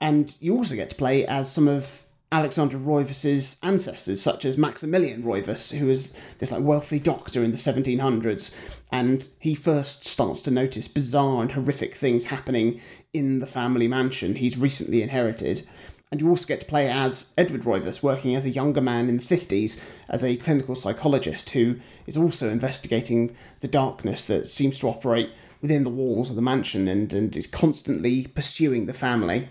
[0.00, 5.22] And you also get to play as some of Alexandra Roivas's ancestors, such as Maximilian
[5.22, 8.56] Roivas, who was this like wealthy doctor in the 1700s,
[8.90, 12.80] and he first starts to notice bizarre and horrific things happening
[13.12, 15.68] in the family mansion he's recently inherited.
[16.12, 19.16] And you also get to play as Edward Roivas, working as a younger man in
[19.16, 24.88] the 50s as a clinical psychologist who is also investigating the darkness that seems to
[24.88, 25.30] operate
[25.62, 29.48] within the walls of the mansion and, and is constantly pursuing the family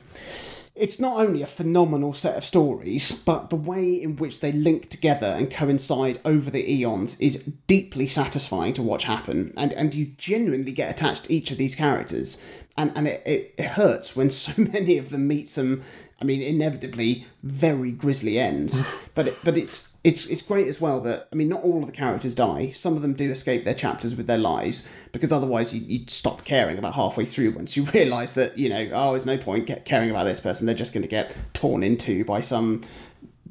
[0.73, 4.89] it's not only a phenomenal set of stories, but the way in which they link
[4.89, 9.53] together and coincide over the eons is deeply satisfying to watch happen.
[9.57, 12.41] And, and you genuinely get attached to each of these characters.
[12.77, 15.83] And, and it, it, it hurts when so many of them meet some,
[16.21, 18.81] I mean, inevitably very grisly ends.
[19.15, 21.87] but it, but it's it's it's great as well that I mean, not all of
[21.87, 22.71] the characters die.
[22.71, 26.45] Some of them do escape their chapters with their lives because otherwise you, you'd stop
[26.45, 30.11] caring about halfway through once you realise that you know oh, there's no point caring
[30.11, 30.65] about this person.
[30.67, 32.83] They're just going to get torn in two by some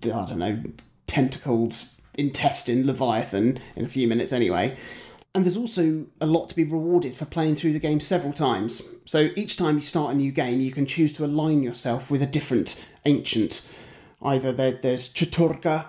[0.05, 0.63] I don't know
[1.07, 1.77] tentacled
[2.15, 4.77] intestine leviathan in a few minutes anyway.
[5.35, 8.95] And there's also a lot to be rewarded for playing through the game several times.
[9.05, 12.21] So each time you start a new game, you can choose to align yourself with
[12.21, 13.69] a different ancient.
[14.21, 15.87] Either there, there's Chattur'gha,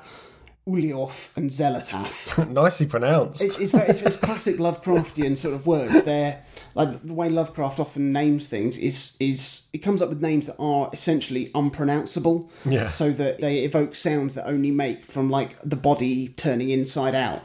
[0.68, 2.50] Ulyaoth, and Xel'lotath.
[2.52, 3.42] Nicely pronounced.
[3.42, 6.04] It's, it's, very, it's, it's classic Lovecraftian sort of words.
[6.04, 6.44] They're
[6.76, 10.56] like the way Lovecraft often names things is is it comes up with names that
[10.60, 12.52] are essentially unpronounceable.
[12.64, 12.88] Yeah.
[12.88, 17.42] So that they evoke sounds that only make from like the body turning inside out.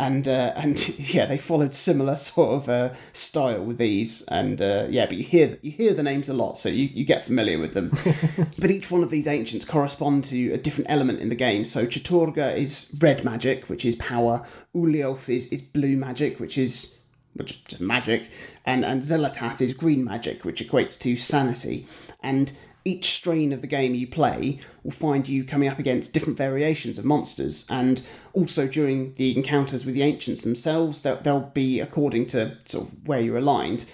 [0.00, 4.86] And uh, and yeah, they followed similar sort of uh, style with these, and uh,
[4.88, 7.58] yeah, but you hear you hear the names a lot, so you, you get familiar
[7.58, 7.92] with them.
[8.58, 11.66] but each one of these ancients correspond to a different element in the game.
[11.66, 14.42] So Chattur'gha is red magic, which is power.
[14.74, 17.00] Ulyaoth is, is blue magic, which is
[17.34, 18.30] which is magic,
[18.64, 21.86] and and Xel'lotath is green magic, which equates to sanity.
[22.22, 22.52] And
[22.84, 26.98] each strain of the game you play will find you coming up against different variations
[26.98, 32.26] of monsters, and also during the encounters with the ancients themselves, they'll, they'll be according
[32.26, 33.84] to sort of where you're aligned.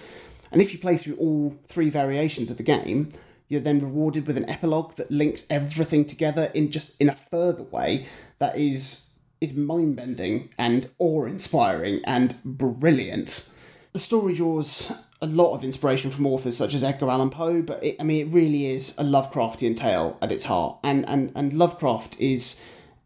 [0.51, 3.09] And if you play through all three variations of the game,
[3.49, 7.63] you're then rewarded with an epilogue that links everything together in just in a further
[7.63, 8.05] way
[8.39, 9.03] that is
[9.39, 13.49] is mind bending and awe inspiring and brilliant.
[13.93, 17.83] The story draws a lot of inspiration from authors such as Edgar Allan Poe, but
[17.83, 20.79] it, I mean, it really is a Lovecraftian tale at its heart.
[20.83, 22.61] And, and, and Lovecraft is,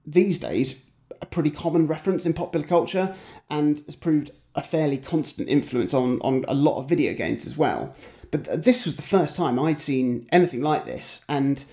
[0.05, 0.89] these days,
[1.21, 3.15] a pretty common reference in popular culture
[3.49, 7.57] and has proved a fairly constant influence on, on a lot of video games as
[7.57, 7.95] well.
[8.31, 11.63] But th- this was the first time I'd seen anything like this, and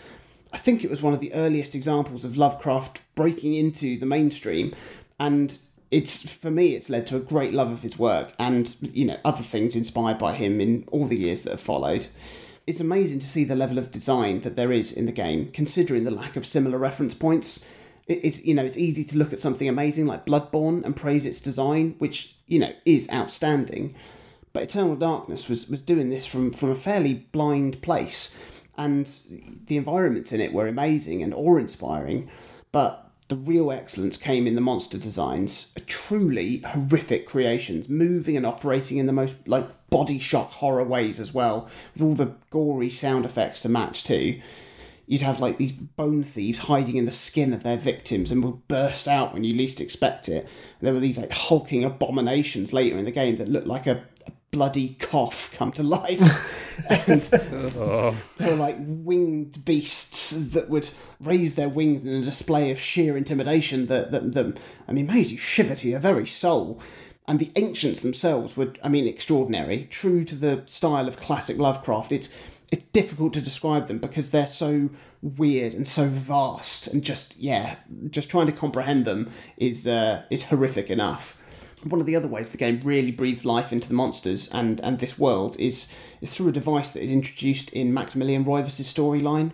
[0.53, 4.75] I think it was one of the earliest examples of Lovecraft breaking into the mainstream,
[5.19, 5.59] and
[5.91, 9.19] it's for me it's led to a great love of his work and you know
[9.25, 12.07] other things inspired by him in all the years that have followed.
[12.67, 16.05] It's amazing to see the level of design that there is in the game, considering
[16.05, 17.67] the lack of similar reference points.
[18.07, 21.41] It's you know it's easy to look at something amazing like Bloodborne and praise its
[21.41, 23.95] design, which you know is outstanding.
[24.53, 28.39] But Eternal Darkness was was doing this from from a fairly blind place
[28.77, 29.11] and
[29.67, 32.31] the environments in it were amazing and awe-inspiring
[32.71, 38.99] but the real excellence came in the monster designs truly horrific creations moving and operating
[38.99, 43.25] in the most like body shock horror ways as well with all the gory sound
[43.25, 44.41] effects to match too
[45.09, 48.63] you'd have like these bone thieves hiding in the skin of their victims and will
[48.69, 50.47] burst out when you least expect it.
[50.83, 54.05] There were these like hulking abominations later in the game that looked like a
[54.51, 56.79] bloody cough come to life.
[57.09, 60.89] and they were like winged beasts that would
[61.21, 65.27] raise their wings in a display of sheer intimidation that, that, that I mean, made
[65.27, 66.81] you shiver to your very soul.
[67.27, 72.13] And the ancients themselves were, I mean, extraordinary, true to the style of classic Lovecraft.
[72.13, 72.35] It's
[72.71, 74.91] it's difficult to describe them because they're so
[75.23, 77.77] weird and so vast and just yeah
[78.11, 81.38] just trying to comprehend them is uh, is horrific enough
[81.85, 84.99] one of the other ways the game really breathes life into the monsters and and
[84.99, 85.89] this world is
[86.21, 89.53] is through a device that is introduced in Maximilian Roivas' storyline.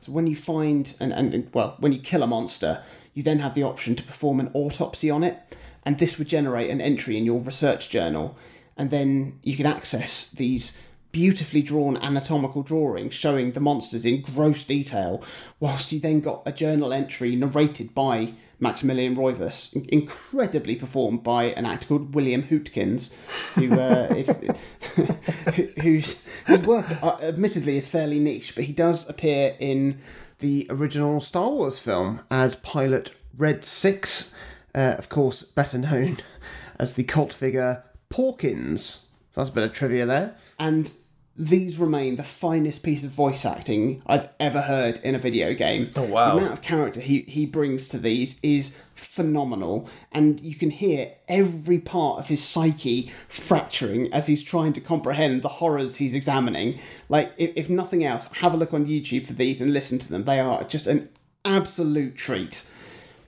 [0.00, 2.82] So when you find and and well when you kill a monster
[3.14, 5.38] you then have the option to perform an autopsy on it
[5.84, 8.36] and this would generate an entry in your research journal.
[8.76, 10.78] And then you can access these
[11.10, 15.22] beautifully drawn anatomical drawings showing the monsters in gross detail,
[15.60, 18.32] whilst you then got a journal entry narrated by
[18.62, 23.12] Maximilian Roivas, incredibly performed by an actor called William Hootkins,
[23.54, 29.56] who uh, if, whose whose work uh, admittedly is fairly niche, but he does appear
[29.58, 29.98] in
[30.38, 34.32] the original Star Wars film as pilot Red Six,
[34.76, 36.18] uh, of course, better known
[36.78, 39.08] as the cult figure Porkins.
[39.32, 40.36] So that's a bit of trivia there.
[40.60, 40.94] And
[41.34, 45.90] these remain the finest piece of voice acting I've ever heard in a video game.
[45.96, 46.32] Oh, wow.
[46.32, 51.12] The amount of character he, he brings to these is phenomenal, and you can hear
[51.28, 56.78] every part of his psyche fracturing as he's trying to comprehend the horrors he's examining.
[57.08, 60.10] Like, if, if nothing else, have a look on YouTube for these and listen to
[60.10, 60.24] them.
[60.24, 61.08] They are just an
[61.46, 62.70] absolute treat.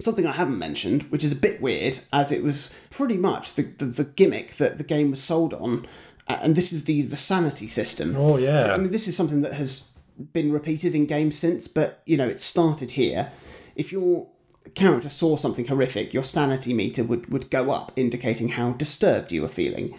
[0.00, 3.62] Something I haven't mentioned, which is a bit weird, as it was pretty much the,
[3.62, 5.86] the, the gimmick that the game was sold on
[6.28, 8.16] Uh, and this is the the sanity system.
[8.16, 8.72] Oh yeah.
[8.72, 9.92] I mean, this is something that has
[10.32, 13.32] been repeated in games since, but you know, it started here.
[13.76, 14.28] If your
[14.74, 19.42] character saw something horrific, your sanity meter would, would go up, indicating how disturbed you
[19.42, 19.96] were feeling.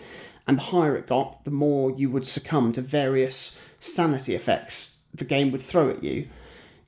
[0.47, 5.26] And the higher it got, the more you would succumb to various sanity effects the
[5.26, 6.28] game would throw at you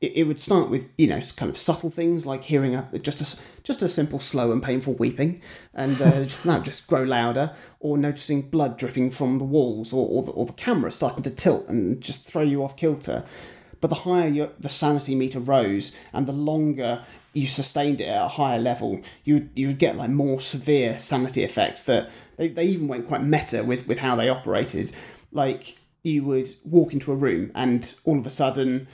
[0.02, 3.22] it, it would start with you know kind of subtle things like hearing a just
[3.22, 5.42] a just a simple slow and painful weeping,
[5.74, 10.24] and uh, no, just grow louder, or noticing blood dripping from the walls, or or
[10.24, 13.24] the, or the camera starting to tilt and just throw you off kilter.
[13.80, 18.26] But the higher your, the sanity meter rose, and the longer you sustained it at
[18.26, 22.66] a higher level, you you would get like more severe sanity effects that They, they
[22.66, 24.92] even went quite meta with, with how they operated.
[25.32, 28.88] Like, you would walk into a room and all of a sudden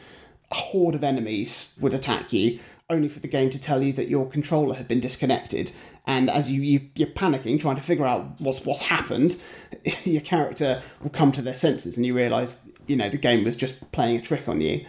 [0.53, 4.07] a horde of enemies would attack you, only for the game to tell you that
[4.07, 5.71] your controller had been disconnected.
[6.05, 9.41] And as you, you you're panicking, trying to figure out what's what's happened,
[10.03, 13.55] your character will come to their senses, and you realise you know the game was
[13.55, 14.85] just playing a trick on you.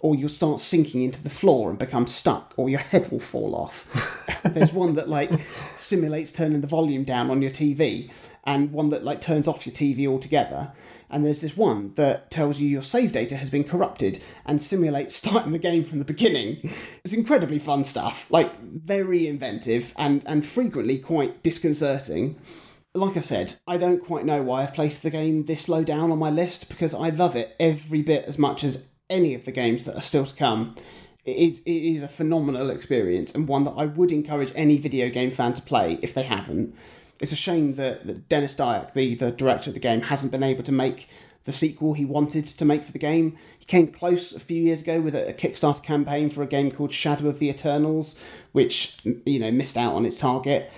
[0.00, 3.56] Or you'll start sinking into the floor and become stuck, or your head will fall
[3.56, 4.42] off.
[4.44, 5.32] There's one that like
[5.76, 8.10] simulates turning the volume down on your TV,
[8.44, 10.72] and one that like turns off your TV altogether.
[11.10, 15.14] And there's this one that tells you your save data has been corrupted and simulates
[15.16, 16.70] starting the game from the beginning.
[17.04, 22.36] It's incredibly fun stuff, like very inventive and, and frequently quite disconcerting.
[22.94, 26.10] Like I said, I don't quite know why I've placed the game this low down
[26.10, 29.52] on my list because I love it every bit as much as any of the
[29.52, 30.74] games that are still to come.
[31.24, 35.10] It is, it is a phenomenal experience and one that I would encourage any video
[35.10, 36.74] game fan to play if they haven't
[37.20, 40.42] it's a shame that, that Denis Dyack, the, the director of the game, hasn't been
[40.42, 41.08] able to make
[41.44, 43.38] the sequel he wanted to make for the game.
[43.58, 46.70] He came close a few years ago with a, a Kickstarter campaign for a game
[46.70, 48.20] called Shadow of the Eternals,
[48.52, 50.70] which you know missed out on its target.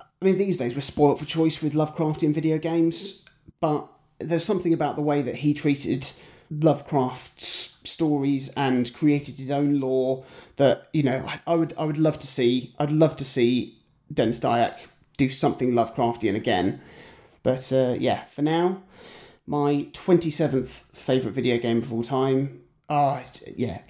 [0.00, 3.24] I mean, these days we're spoilt for choice with Lovecraftian video games,
[3.60, 3.88] but
[4.20, 6.08] there's something about the way that he treated
[6.48, 10.24] Lovecraft's stories and created his own lore
[10.56, 12.72] that you know I, I would I would love to see.
[12.78, 13.78] I'd love to see
[14.12, 14.78] Denis Dyack
[15.26, 16.80] do something Lovecraftian again.
[17.42, 18.82] But uh, yeah, for now,
[19.46, 22.60] my 27th favourite video game of all time.
[22.88, 23.22] Oh,
[23.56, 23.80] yeah.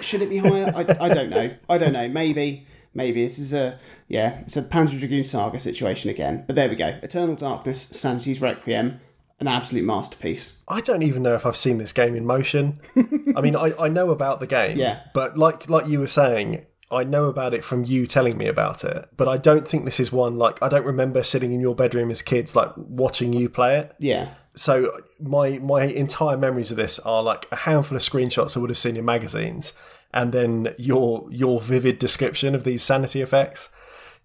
[0.00, 0.72] Should it be higher?
[0.74, 1.54] I, I don't know.
[1.68, 2.08] I don't know.
[2.08, 2.66] Maybe.
[2.94, 6.42] Maybe this is a yeah, it's a Panzer Dragoon Saga situation again.
[6.46, 6.98] But there we go.
[7.02, 8.98] Eternal Darkness, Sanity's Requiem,
[9.38, 10.62] an absolute masterpiece.
[10.66, 12.80] I don't even know if I've seen this game in motion.
[13.36, 15.00] I mean, I, I know about the game, Yeah.
[15.14, 18.84] but like like you were saying, I know about it from you telling me about
[18.84, 19.08] it.
[19.16, 22.10] But I don't think this is one like I don't remember sitting in your bedroom
[22.10, 23.94] as kids like watching you play it.
[23.98, 24.34] Yeah.
[24.54, 28.70] So my my entire memories of this are like a handful of screenshots I would
[28.70, 29.74] have seen in magazines,
[30.12, 33.68] and then your your vivid description of these sanity effects.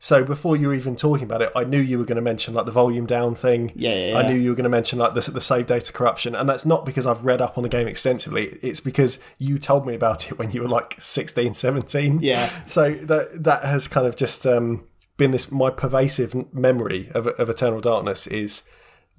[0.03, 2.53] So before you were even talking about it, I knew you were going to mention
[2.53, 3.71] like the volume down thing.
[3.73, 6.35] Yeah, yeah, I knew you were going to mention like the, the save data corruption,
[6.35, 8.59] and that's not because I've read up on the game extensively.
[8.61, 12.19] It's because you told me about it when you were like 16, 17.
[12.21, 12.49] Yeah.
[12.65, 14.85] So that that has kind of just um,
[15.15, 18.63] been this my pervasive memory of, of Eternal Darkness is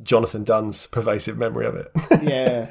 [0.02, 1.90] Jonathan Dunn's pervasive memory of it.
[2.22, 2.68] Yeah.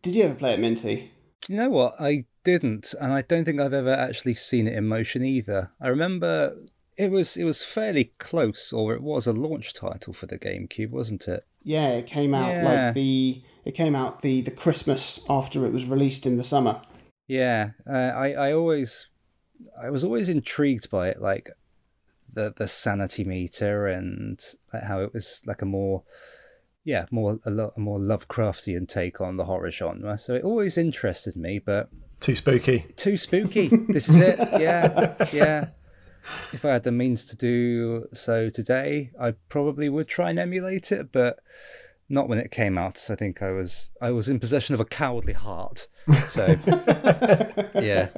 [0.00, 1.12] Did you ever play it, Minty?
[1.42, 1.96] Do you know what?
[2.00, 5.70] I didn't, and I don't think I've ever actually seen it in motion either.
[5.82, 6.56] I remember
[7.02, 10.90] it was it was fairly close, or it was a launch title for the GameCube,
[10.90, 11.44] wasn't it?
[11.62, 12.64] Yeah, it came out Yeah.
[12.86, 16.82] like the it came out the the Christmas after it was released in the summer.
[17.28, 19.08] Yeah, uh, I I always
[19.80, 21.50] I was always intrigued by it, like
[22.32, 24.40] the the sanity meter and
[24.72, 26.02] how it was like a more
[26.84, 30.18] yeah more a, lo- a more Lovecraftian take on the horror genre.
[30.18, 31.88] So it always interested me, but
[32.20, 32.86] Too spooky.
[32.96, 33.68] too spooky.
[33.68, 34.38] this is it.
[34.60, 35.66] Yeah, yeah.
[36.52, 40.92] If I had the means to do so today, I probably would try and emulate
[40.92, 41.40] it, but
[42.08, 43.06] not when it came out.
[43.10, 45.88] I think I was I was in possession of a cowardly heart.
[46.28, 46.56] So
[47.80, 48.08] yeah,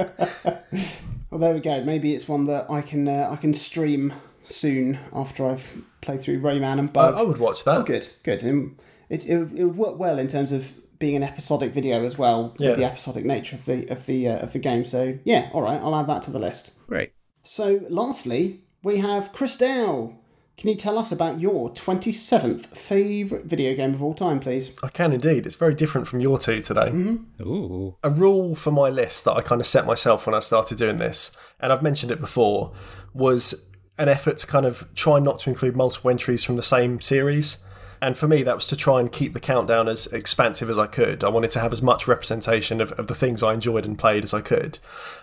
[1.30, 1.82] Well, there we go.
[1.82, 4.12] Maybe it's one that I can uh, I can stream
[4.44, 7.14] soon after I've played through Rayman and I, Bug.
[7.14, 7.78] I would watch that.
[7.78, 8.42] Oh, good, good.
[8.42, 8.78] And
[9.08, 12.16] it, it, would- it would work well in terms of being an episodic video as
[12.16, 12.70] well, Yeah.
[12.70, 14.84] with the episodic nature of the of the uh, of the game.
[14.84, 16.72] So yeah, all right, I'll add that to the list.
[16.86, 17.12] great.
[17.44, 20.14] So lastly, we have Chris Dow.
[20.56, 24.74] Can you tell us about your twenty seventh favorite video game of all time, please?
[24.82, 25.46] I can indeed.
[25.46, 26.88] It's very different from your two today.
[26.90, 27.42] Mm-hmm.
[27.42, 30.78] Ooh, A rule for my list that I kind of set myself when I started
[30.78, 32.72] doing this, and I've mentioned it before,
[33.12, 33.66] was
[33.98, 37.58] an effort to kind of try not to include multiple entries from the same series.
[38.00, 40.86] And for me, that was to try and keep the countdown as expansive as I
[40.86, 41.24] could.
[41.24, 44.24] I wanted to have as much representation of, of the things I enjoyed and played
[44.24, 44.78] as I could.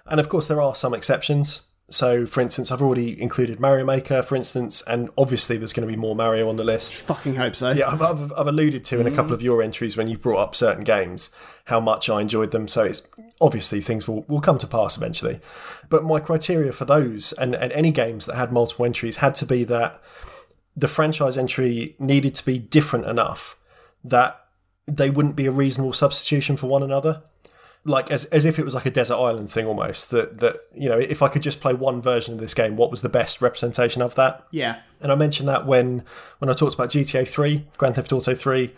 [0.07, 1.61] And of course, there are some exceptions.
[1.93, 5.93] So, for instance, I've already included Mario Maker, for instance, and obviously there's going to
[5.93, 6.95] be more Mario on the list.
[6.95, 7.71] Fucking hope so.
[7.71, 9.15] Yeah, I've, I've, I've alluded to in a mm-hmm.
[9.17, 11.29] couple of your entries when you've brought up certain games
[11.65, 12.67] how much I enjoyed them.
[12.67, 13.07] So it's
[13.39, 15.41] obviously things will, will come to pass eventually.
[15.89, 19.45] But my criteria for those and, and any games that had multiple entries had to
[19.45, 20.01] be that
[20.75, 23.57] the franchise entry needed to be different enough
[24.03, 24.45] that
[24.87, 27.23] they wouldn't be a reasonable substitution for one another.
[27.83, 30.11] Like as as if it was like a desert island thing almost.
[30.11, 32.91] That that you know, if I could just play one version of this game, what
[32.91, 34.45] was the best representation of that?
[34.51, 34.81] Yeah.
[34.99, 36.03] And I mentioned that when
[36.39, 38.71] when I talked about GTA 3, Grand Theft Auto 3,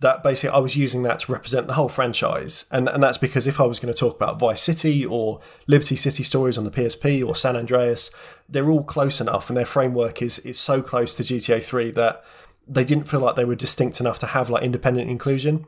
[0.00, 2.64] that basically I was using that to represent the whole franchise.
[2.70, 5.96] And and that's because if I was going to talk about Vice City or Liberty
[5.96, 8.10] City Stories on the PSP or San Andreas,
[8.48, 12.24] they're all close enough and their framework is is so close to GTA 3 that
[12.68, 15.66] they didn't feel like they were distinct enough to have like independent inclusion.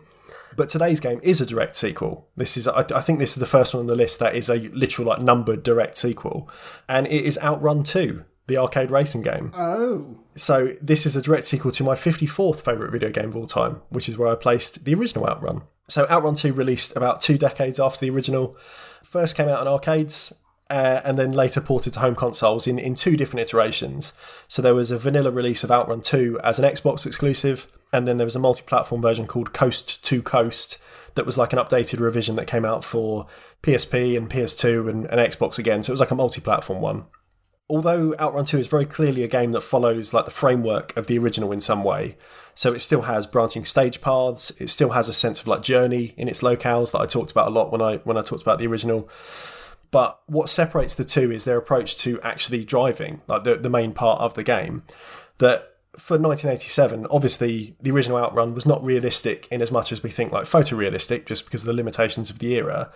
[0.57, 2.28] But today's game is a direct sequel.
[2.36, 4.48] This is, I, I think, this is the first one on the list that is
[4.48, 6.48] a literal like numbered direct sequel,
[6.88, 9.53] and it is Outrun Two, the arcade racing game.
[9.57, 10.18] Oh.
[10.34, 13.82] So this is a direct sequel to my 54th favourite video game of all time,
[13.90, 15.62] which is where I placed the original Outrun.
[15.88, 18.57] So Outrun 2 released about two decades after the original.
[19.03, 20.32] First came out in arcades
[20.70, 24.12] uh, and then later ported to home consoles in, in two different iterations.
[24.48, 28.16] So there was a vanilla release of Outrun 2 as an Xbox exclusive, and then
[28.16, 30.78] there was a multi platform version called Coast to Coast
[31.16, 33.26] that was like an updated revision that came out for
[33.62, 35.82] PSP and PS2 and, and Xbox again.
[35.82, 37.04] So it was like a multi platform one
[37.70, 41.16] although Outrun 2 is very clearly a game that follows like the framework of the
[41.18, 42.16] original in some way,
[42.54, 46.14] so it still has branching stage paths, it still has a sense of like journey
[46.16, 48.58] in its locales that I talked about a lot when I when I talked about
[48.58, 49.08] the original.
[49.91, 53.93] But what separates the two is their approach to actually driving, like the, the main
[53.93, 54.84] part of the game.
[55.38, 60.11] That for 1987, obviously the original Outrun was not realistic in as much as we
[60.11, 62.93] think like photorealistic, just because of the limitations of the era.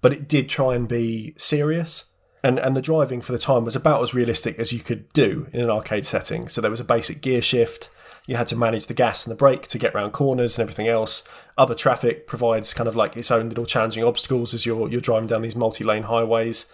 [0.00, 2.06] But it did try and be serious
[2.42, 5.48] and and the driving for the time was about as realistic as you could do
[5.52, 6.48] in an arcade setting.
[6.48, 7.88] So there was a basic gear shift.
[8.28, 10.86] You had to manage the gas and the brake to get around corners and everything
[10.86, 11.24] else.
[11.56, 15.28] Other traffic provides kind of like its own little challenging obstacles as you're you're driving
[15.28, 16.66] down these multi-lane highways.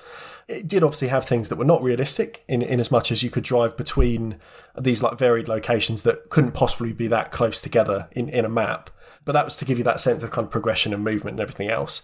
[0.48, 3.30] It did obviously have things that were not realistic in, in as much as you
[3.30, 4.40] could drive between
[4.76, 8.90] these like varied locations that couldn't possibly be that close together in, in a map
[9.24, 11.40] but that was to give you that sense of kind of progression and movement and
[11.40, 12.02] everything else.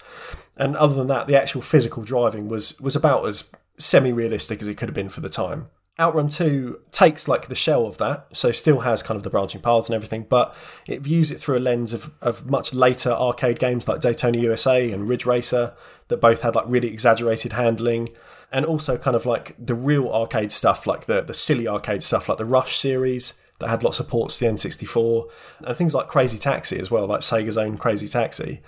[0.57, 4.77] And other than that, the actual physical driving was was about as semi-realistic as it
[4.77, 5.69] could have been for the time.
[6.01, 9.61] Outrun 2 takes like the shell of that, so still has kind of the branching
[9.61, 13.59] paths and everything, but it views it through a lens of, of much later arcade
[13.59, 15.75] games like Daytona USA and Ridge Racer
[16.09, 18.09] that both had like really exaggerated handling
[18.51, 22.29] and also kind of like the real arcade stuff, like the, the silly arcade stuff
[22.29, 25.31] like the Rush series that had lots of ports to the N64
[25.61, 28.63] and things like Crazy Taxi as well, like Sega's own Crazy Taxi.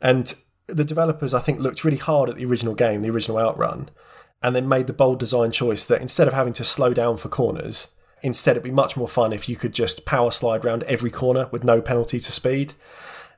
[0.00, 0.34] And
[0.66, 3.88] the developers, I think, looked really hard at the original game, the original Outrun,
[4.42, 7.28] and then made the bold design choice that instead of having to slow down for
[7.28, 7.88] corners,
[8.22, 11.48] instead it'd be much more fun if you could just power slide around every corner
[11.50, 12.74] with no penalty to speed.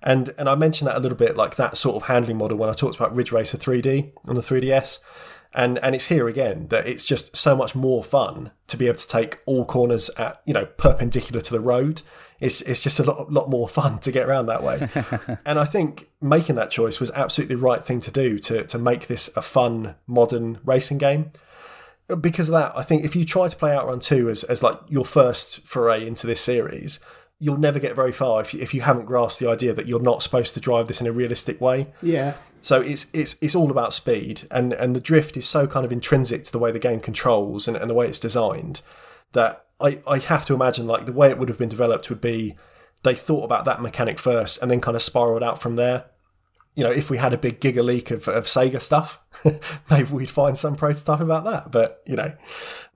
[0.02, 2.68] And and I mentioned that a little bit, like that sort of handling model when
[2.68, 4.98] I talked about Ridge Racer 3D on the 3DS.
[5.55, 8.98] And and it's here again that it's just so much more fun to be able
[8.98, 12.02] to take all corners at you know perpendicular to the road.
[12.45, 14.88] It's it's just a lot lot more fun to get around that way.
[15.47, 18.78] and I think making that choice was absolutely the right thing to do to to
[18.78, 21.32] make this a fun modern racing game.
[22.20, 24.78] Because of that, I think if you try to play Outrun 2 as, as like
[24.90, 27.01] your first foray into this series,
[27.38, 30.01] you'll never get very far if you, if you haven't grasped the idea that you're
[30.01, 31.86] not supposed to drive this in a realistic way.
[32.03, 32.34] Yeah.
[32.61, 35.92] So it's it's it's all about speed, and and the drift is so kind of
[35.92, 38.80] intrinsic to the way the game controls and, and the way it's designed
[39.32, 42.20] that I I have to imagine like the way it would have been developed would
[42.20, 42.57] be
[43.03, 46.07] they thought about that mechanic first and then kind of spiraled out from there.
[46.75, 49.20] You know, if we had a big giga leak of, of Sega stuff,
[49.91, 51.70] maybe we'd find some prototype about that.
[51.70, 52.33] But, you know,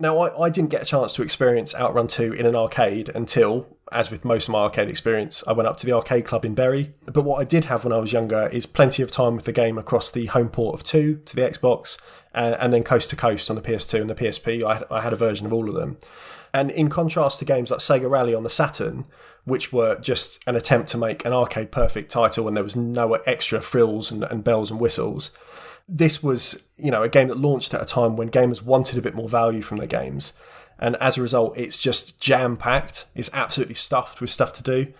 [0.00, 3.78] now I, I didn't get a chance to experience Outrun 2 in an arcade until
[3.92, 6.54] as with most of my arcade experience, I went up to the arcade club in
[6.54, 6.94] Bury.
[7.04, 9.52] But what I did have when I was younger is plenty of time with the
[9.52, 11.98] game across the home port of 2 to the Xbox,
[12.34, 14.62] and, and then coast to coast on the PS2 and the PSP.
[14.64, 15.98] I, I had a version of all of them.
[16.52, 19.04] And in contrast to games like Sega Rally on the Saturn,
[19.44, 23.14] which were just an attempt to make an arcade perfect title when there was no
[23.14, 25.30] extra frills and, and bells and whistles,
[25.88, 29.02] this was, you know, a game that launched at a time when gamers wanted a
[29.02, 30.34] bit more value from their games
[30.78, 33.06] and as a result, it's just jam packed.
[33.14, 34.92] It's absolutely stuffed with stuff to do.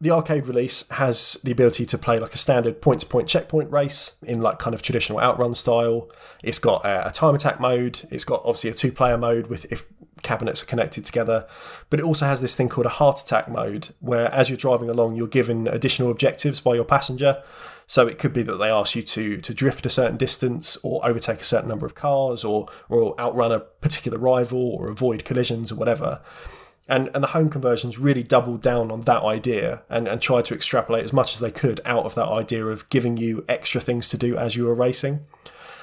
[0.00, 3.70] The arcade release has the ability to play like a standard point to point checkpoint
[3.70, 6.10] race in like kind of traditional outrun style.
[6.42, 8.02] It's got a, time attack mode.
[8.10, 9.86] It's got obviously a two player mode with if
[10.22, 11.46] cabinets are connected together.
[11.90, 14.90] But it also has this thing called a heart attack mode, where as you're driving
[14.90, 17.42] along, you're given additional objectives by your passenger.
[17.86, 21.06] So it could be that they ask you to to drift a certain distance, or
[21.06, 25.70] overtake a certain number of cars, or or outrun a particular rival, or avoid collisions,
[25.70, 26.20] or whatever.
[26.86, 30.54] And and the home conversions really doubled down on that idea and, and tried to
[30.54, 34.08] extrapolate as much as they could out of that idea of giving you extra things
[34.10, 35.20] to do as you were racing.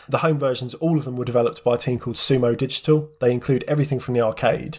[0.07, 3.09] The home versions, all of them were developed by a team called Sumo Digital.
[3.19, 4.77] They include everything from the arcade,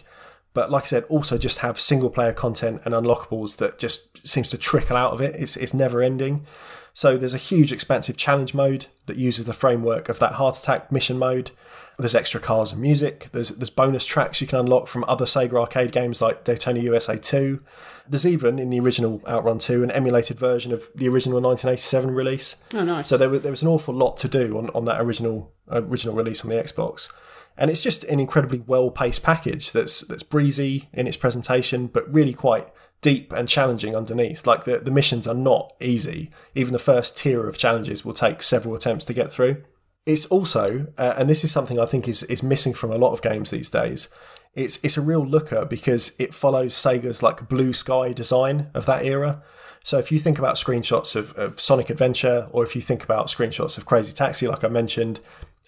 [0.53, 4.49] but like I said, also just have single player content and unlockables that just seems
[4.51, 5.35] to trickle out of it.
[5.35, 6.45] It's, it's never ending.
[6.93, 10.91] So there's a huge expansive challenge mode that uses the framework of that heart attack
[10.91, 11.51] mission mode.
[11.97, 13.29] There's extra cars and music.
[13.31, 17.17] There's there's bonus tracks you can unlock from other Sega arcade games like Daytona USA
[17.17, 17.61] 2.
[18.07, 22.55] There's even in the original Outrun 2 an emulated version of the original 1987 release.
[22.73, 23.07] Oh, nice.
[23.07, 26.15] So there was, there was an awful lot to do on, on that original original
[26.15, 27.11] release on the Xbox.
[27.57, 32.33] and it's just an incredibly well-paced package that's that's breezy in its presentation, but really
[32.33, 32.67] quite
[33.03, 34.47] deep and challenging underneath.
[34.47, 36.31] Like the, the missions are not easy.
[36.55, 39.63] Even the first tier of challenges will take several attempts to get through.
[40.07, 43.13] It's also, uh, and this is something I think is, is missing from a lot
[43.13, 44.09] of games these days,
[44.55, 49.03] it's it's a real looker because it follows Sega's like blue sky design of that
[49.03, 49.41] era.
[49.83, 53.27] So if you think about screenshots of, of Sonic Adventure, or if you think about
[53.27, 55.19] screenshots of Crazy Taxi, like I mentioned,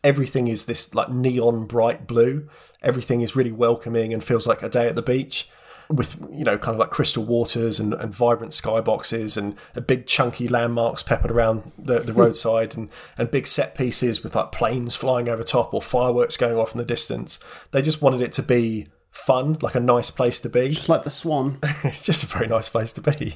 [0.04, 2.48] everything is this like neon bright blue.
[2.82, 5.50] Everything is really welcoming and feels like a day at the beach
[5.90, 10.08] with you know kind of like crystal waters and, and vibrant skyboxes and a big
[10.08, 14.96] chunky landmarks peppered around the, the roadside and, and big set pieces with like planes
[14.96, 17.40] flying over top or fireworks going off in the distance.
[17.72, 20.70] They just wanted it to be fun, like a nice place to be.
[20.70, 21.58] Just like the Swan.
[21.84, 23.36] it's just a very nice place to be.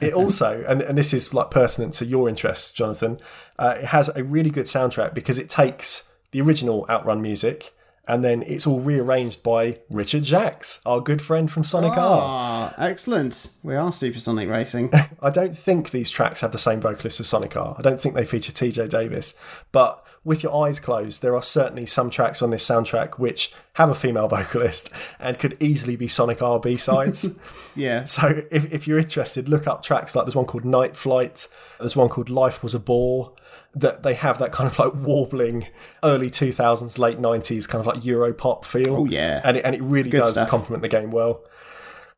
[0.00, 3.18] it also, and, and this is like pertinent to your interests, Jonathan,
[3.58, 7.74] uh, it has a really good soundtrack because it takes the original Outrun music
[8.10, 12.20] and then it's all rearranged by Richard Jacques, our good friend from Sonic R.
[12.20, 13.50] Ah, excellent.
[13.62, 14.90] We are Supersonic Racing.
[15.22, 17.76] I don't think these tracks have the same vocalist as Sonic R.
[17.78, 19.34] I don't think they feature TJ Davis,
[19.70, 23.88] but with your eyes closed, there are certainly some tracks on this soundtrack which have
[23.88, 27.38] a female vocalist and could easily be Sonic R B sides.
[27.76, 28.04] yeah.
[28.04, 31.48] So if, if you're interested, look up tracks like there's one called Night Flight,
[31.78, 33.32] there's one called Life Was a Bore,
[33.74, 35.68] that they have that kind of like warbling
[36.02, 38.96] early 2000s, late 90s kind of like Euro pop feel.
[38.96, 39.40] Oh, yeah.
[39.44, 40.48] And it, and it really Good does stuff.
[40.48, 41.44] complement the game well.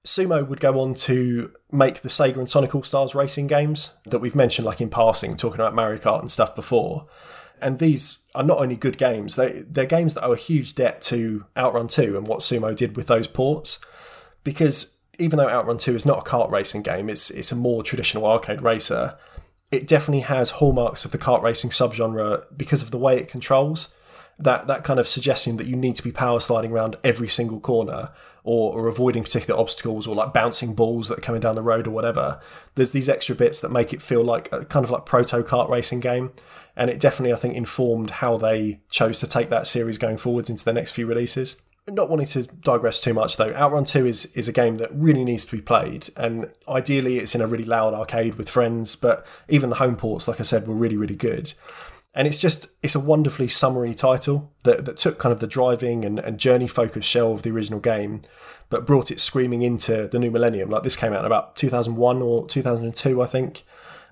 [0.05, 4.19] Sumo would go on to make the Sega and Sonic All Stars racing games that
[4.19, 7.07] we've mentioned, like in passing, talking about Mario Kart and stuff before.
[7.63, 11.01] And these are not only good games, they, they're games that owe a huge debt
[11.03, 13.79] to Outrun 2 and what Sumo did with those ports.
[14.45, 17.83] Because even though Outrun 2 is not a kart racing game, it's, it's a more
[17.83, 19.17] traditional arcade racer,
[19.71, 23.89] it definitely has hallmarks of the kart racing subgenre because of the way it controls.
[24.39, 27.61] That that kind of suggestion that you need to be power sliding around every single
[27.61, 28.11] corner
[28.45, 31.87] or, or avoiding particular obstacles or like bouncing balls that are coming down the road
[31.87, 32.41] or whatever.
[32.75, 35.69] There's these extra bits that make it feel like a kind of like proto kart
[35.69, 36.33] racing game.
[36.75, 40.49] And it definitely, I think, informed how they chose to take that series going forwards
[40.51, 41.57] into the next few releases
[41.89, 45.25] not wanting to digress too much though, Outrun 2 is, is a game that really
[45.25, 49.27] needs to be played, and ideally it's in a really loud arcade with friends, but
[49.49, 51.53] even the home ports, like I said, were really, really good.
[52.15, 56.05] And it's just, it's a wonderfully summery title that, that took kind of the driving
[56.05, 58.21] and, and journey focused shell of the original game,
[58.69, 60.69] but brought it screaming into the new millennium.
[60.69, 63.63] Like this came out in about 2001 or 2002, I think,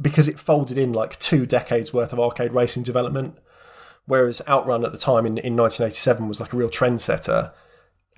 [0.01, 3.37] because it folded in like two decades worth of arcade racing development
[4.11, 7.53] Whereas Outrun at the time in, in 1987 was like a real trendsetter.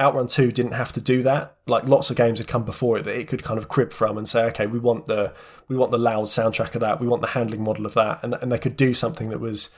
[0.01, 1.57] Outrun 2 didn't have to do that.
[1.66, 4.16] Like lots of games had come before it that it could kind of crib from
[4.16, 5.34] and say, okay, we want the
[5.68, 8.34] we want the loud soundtrack of that, we want the handling model of that, and
[8.34, 9.70] and they could do something that was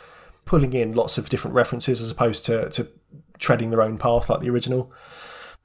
[0.44, 2.88] pulling in lots of different references as opposed to to
[3.38, 4.92] treading their own path like the original.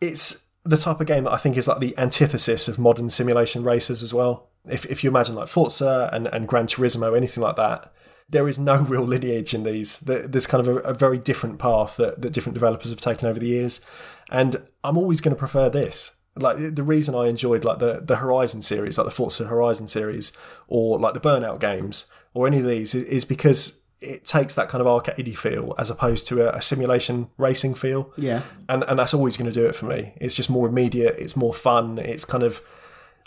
[0.01, 3.63] It's the type of game that I think is like the antithesis of modern simulation
[3.63, 4.49] races as well.
[4.65, 7.93] If if you imagine like Forza and, and Gran Turismo, anything like that,
[8.29, 9.99] there is no real lineage in these.
[9.99, 13.39] There's kind of a, a, very different path that, that different developers have taken over
[13.39, 13.81] the years,
[14.29, 16.15] and I'm always going to prefer this.
[16.35, 20.31] Like the reason I enjoyed like the the Horizon series, like the Forza Horizon series,
[20.67, 24.69] or like the Burnout games, or any of these, is, is because it takes that
[24.69, 28.13] kind of arcadey feel as opposed to a, a simulation racing feel.
[28.15, 30.13] Yeah, and and that's always going to do it for me.
[30.21, 31.17] It's just more immediate.
[31.17, 31.97] It's more fun.
[31.97, 32.61] It's kind of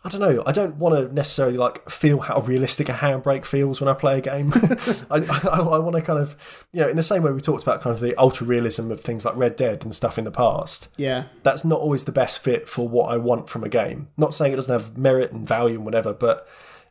[0.05, 0.43] I don't know.
[0.45, 4.19] I don't want to necessarily like feel how realistic a handbrake feels when I play
[4.19, 4.53] a game.
[5.11, 6.37] I, I, I, want to kind of,
[6.73, 9.01] you know, in the same way we talked about kind of the ultra realism of
[9.01, 10.89] things like Red Dead and stuff in the past.
[10.97, 14.09] Yeah, that's not always the best fit for what I want from a game.
[14.17, 16.49] Not saying it doesn't have merit and value and whatever, but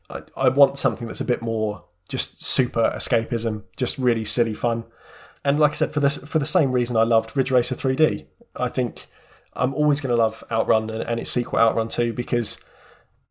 [0.10, 4.86] I, I want something that's a bit more just super escapism, just really silly fun.
[5.44, 8.26] And like I said, for this for the same reason I loved Ridge Racer 3D.
[8.56, 9.08] I think
[9.54, 12.64] I'm always going to love Outrun and, and its sequel Outrun 2 because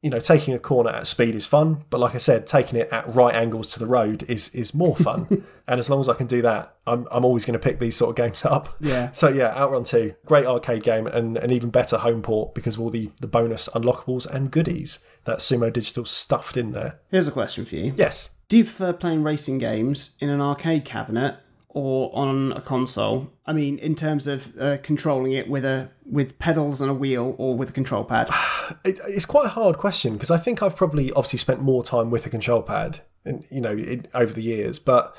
[0.03, 2.88] you know, taking a corner at speed is fun, but like I said, taking it
[2.90, 5.44] at right angles to the road is is more fun.
[5.68, 7.96] and as long as I can do that, I'm I'm always going to pick these
[7.96, 8.68] sort of games up.
[8.80, 9.11] Yeah.
[9.20, 12.80] So yeah, Outrun Two, great arcade game, and an even better home port because of
[12.80, 17.01] all the the bonus unlockables and goodies that Sumo Digital stuffed in there.
[17.11, 17.92] Here's a question for you.
[17.96, 18.30] Yes.
[18.48, 21.36] Do you prefer playing racing games in an arcade cabinet
[21.72, 23.30] or on a console?
[23.46, 27.36] I mean, in terms of uh, controlling it with a with pedals and a wheel
[27.38, 28.28] or with a control pad.
[28.84, 32.10] it, it's quite a hard question because I think I've probably obviously spent more time
[32.10, 33.76] with a control pad, and you know,
[34.14, 35.16] over the years, but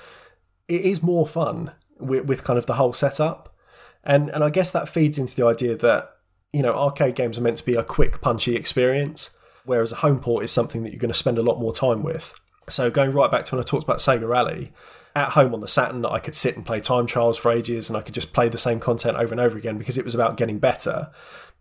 [0.67, 3.55] it is more fun with, with kind of the whole setup,
[4.03, 6.11] and and I guess that feeds into the idea that
[6.51, 9.31] you know arcade games are meant to be a quick, punchy experience,
[9.65, 12.03] whereas a home port is something that you're going to spend a lot more time
[12.03, 12.33] with.
[12.69, 14.71] So going right back to when I talked about Sega Rally,
[15.15, 17.97] at home on the Saturn, I could sit and play time trials for ages, and
[17.97, 20.37] I could just play the same content over and over again because it was about
[20.37, 21.11] getting better.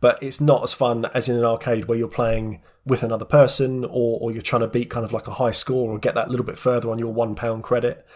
[0.00, 3.84] But it's not as fun as in an arcade where you're playing with another person,
[3.84, 6.30] or, or you're trying to beat kind of like a high score or get that
[6.30, 8.06] little bit further on your one pound credit.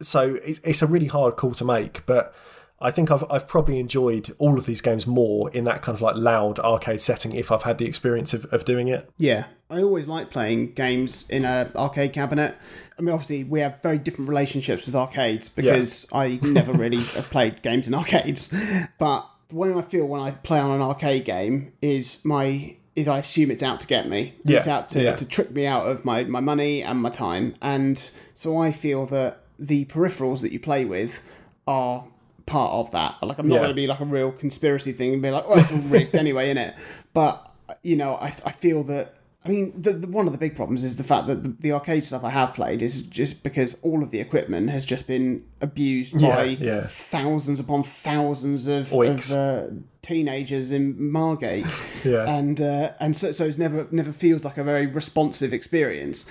[0.00, 2.34] So it's, it's a really hard call to make, but
[2.80, 6.02] I think I've I've probably enjoyed all of these games more in that kind of
[6.02, 9.08] like loud arcade setting if I've had the experience of, of doing it.
[9.16, 12.56] Yeah, I always like playing games in a arcade cabinet.
[12.98, 17.30] I mean, obviously we have very different relationships with arcades because I never really have
[17.30, 18.52] played games in arcades.
[18.98, 23.08] But the way I feel when I play on an arcade game is my is
[23.08, 24.34] I assume it's out to get me.
[24.44, 24.58] Yeah.
[24.58, 25.16] It's out to, yeah.
[25.16, 27.54] to trick me out of my, my money and my time.
[27.60, 27.98] And
[28.34, 31.20] so I feel that the peripherals that you play with
[31.66, 32.04] are
[32.46, 33.22] part of that.
[33.22, 33.60] Like I'm not Yeah.
[33.60, 36.14] going to be like a real conspiracy thing and be like, oh, it's all rigged
[36.16, 36.76] anyway, innit?
[37.12, 37.50] But
[37.82, 39.14] you know, I, I feel that.
[39.46, 41.72] I mean, the, the, one of the big problems is the fact that the, the
[41.72, 45.44] arcade stuff I have played is just because all of the equipment has just been
[45.60, 46.86] abused Yeah, by yeah.
[46.88, 49.66] thousands upon thousands of, of uh,
[50.00, 51.66] teenagers in Margate,
[52.04, 52.24] Yeah.
[52.26, 56.30] and uh, and so so it's never never feels like a very responsive experience.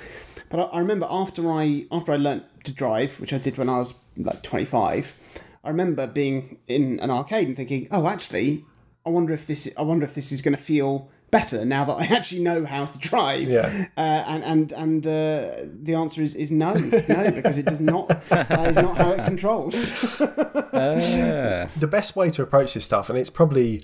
[0.49, 3.69] But I, I remember after I after I learnt to drive, which I did when
[3.69, 5.15] I was like twenty five,
[5.63, 8.65] I remember being in an arcade and thinking, oh, actually,
[9.05, 11.93] I wonder if this I wonder if this is going to feel better now that
[11.93, 13.49] I actually know how to drive.
[13.49, 13.87] Yeah.
[13.97, 18.07] Uh, and and and uh, the answer is, is no, no, because it does not.
[18.29, 20.21] That is not how it controls.
[20.75, 23.79] Ah, the best way to approach this stuff, and it's probably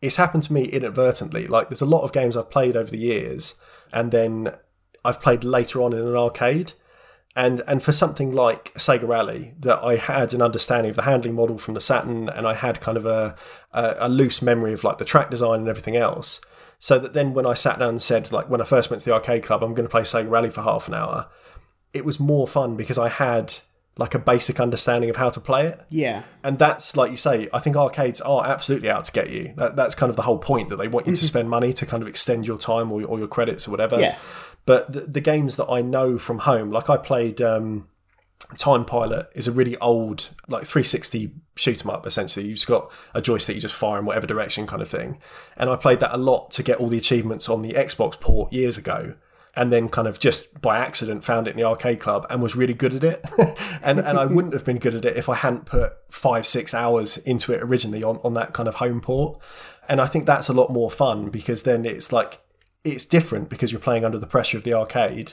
[0.00, 1.48] it's happened to me inadvertently.
[1.48, 3.56] Like there's a lot of games I've played over the years,
[3.92, 4.54] and then
[5.04, 6.72] I've played later on in an arcade.
[7.36, 11.34] And and for something like Sega Rally, that I had an understanding of the handling
[11.34, 13.36] model from the Saturn, and I had kind of a,
[13.72, 16.40] a a loose memory of like the track design and everything else.
[16.80, 19.08] So that then when I sat down and said like when I first went to
[19.08, 21.28] the arcade club, I'm going to play Sega Rally for half an hour.
[21.92, 23.54] It was more fun because I had
[23.96, 27.48] like a basic understanding of how to play it yeah, and that's like you say
[27.52, 30.38] i think arcades are absolutely out to get you that, that's kind of the whole
[30.38, 31.26] point that they want you to mm-hmm.
[31.26, 34.16] spend money to kind of extend your time or, or your credits or whatever Yeah.
[34.66, 37.86] But the, the games that i know from home like i played um,
[38.56, 42.90] time pilot is a really old like 360 shoot 'em up essentially you've just got
[43.14, 45.18] a joystick you just fire in whatever direction kind of thing
[45.56, 48.52] and i played that a lot to get all the achievements on the xbox port
[48.52, 49.14] years ago
[49.56, 52.54] and then kind of just by accident found it in the arcade club and was
[52.54, 53.24] really good at it.
[53.82, 56.72] and and I wouldn't have been good at it if I hadn't put five, six
[56.72, 59.40] hours into it originally on, on that kind of home port.
[59.88, 62.38] And I think that's a lot more fun because then it's like
[62.84, 65.32] it's different because you're playing under the pressure of the arcade.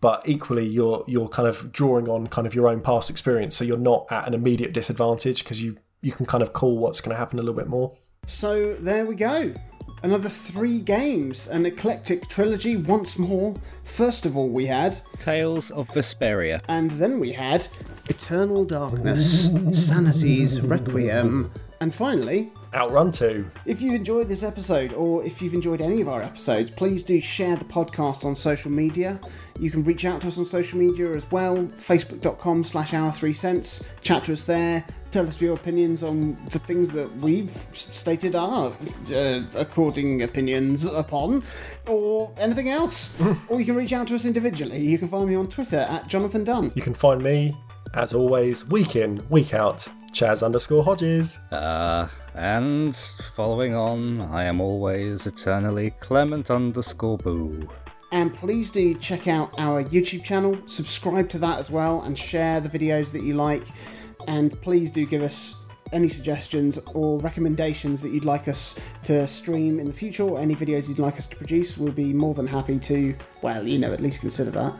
[0.00, 3.64] But equally, you're you're kind of drawing on kind of your own past experience, so
[3.64, 7.14] you're not at an immediate disadvantage because you you can kind of call what's going
[7.14, 7.96] to happen a little bit more.
[8.26, 9.54] So there we go.
[10.02, 13.54] Another three games, an eclectic trilogy once more.
[13.84, 16.60] First of all, we had, Tales of Vesperia.
[16.68, 17.66] and then we had
[18.08, 23.50] Eternal Darkness, Sanity's Requiem, and finally, Outrun two.
[23.64, 27.20] if you've enjoyed this episode or if you've enjoyed any of our episodes, please do
[27.20, 29.18] share the podcast on social media.
[29.58, 33.32] You can reach out to us on social media as well, facebook.com slash our three
[33.32, 33.82] cents.
[34.02, 34.84] Chat to us there.
[35.10, 38.70] Tell us your opinions on the things that we've stated our
[39.14, 41.42] uh, according opinions upon,
[41.86, 43.18] or anything else.
[43.48, 44.80] or you can reach out to us individually.
[44.80, 46.72] You can find me on Twitter at Jonathan Dunn.
[46.74, 47.56] You can find me,
[47.94, 51.40] as always, week in, week out, Chas underscore Hodges.
[51.52, 52.96] Uh, and
[53.34, 57.68] following on, I am always eternally Clement underscore Boo.
[58.12, 62.62] And please do check out our YouTube channel, subscribe to that as well, and share
[62.62, 63.64] the videos that you like.
[64.26, 69.78] And please do give us any suggestions or recommendations that you'd like us to stream
[69.78, 71.78] in the future, or any videos you'd like us to produce.
[71.78, 74.74] We'll be more than happy to, well, you know, at least consider that.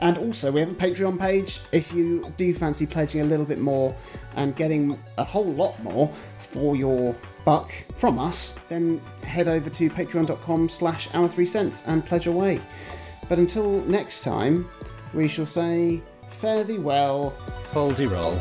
[0.00, 1.60] And also, we have a Patreon page.
[1.72, 3.96] If you do fancy pledging a little bit more
[4.36, 9.88] and getting a whole lot more for your buck from us, then head over to
[9.88, 12.60] patreon.com slash our three cents and pledge away.
[13.28, 14.68] But until next time,
[15.14, 17.34] we shall say fare thee well.
[17.72, 18.40] Foldy roll.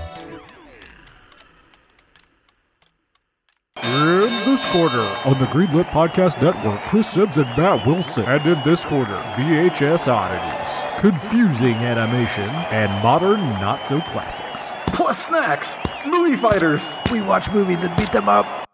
[3.86, 8.24] In this quarter on the Greenlit Podcast Network, Chris Sims and Matt Wilson.
[8.26, 14.74] And in this quarter, VHS oddities, confusing animation, and modern not so classics.
[14.88, 16.98] Plus snacks, movie fighters.
[17.12, 18.68] We watch movies and beat them up.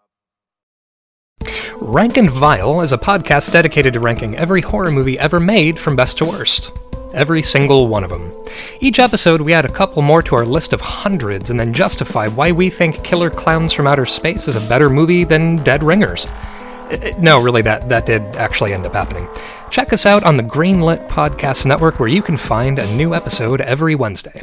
[1.76, 5.94] Rank and Vile is a podcast dedicated to ranking every horror movie ever made from
[5.94, 6.72] best to worst.
[7.14, 8.32] Every single one of them.
[8.80, 12.26] Each episode, we add a couple more to our list of hundreds and then justify
[12.26, 16.26] why we think Killer Clowns from Outer Space is a better movie than Dead Ringers.
[16.26, 19.28] Uh, No, really, that, that did actually end up happening.
[19.70, 23.60] Check us out on the Greenlit Podcast Network, where you can find a new episode
[23.60, 24.42] every Wednesday.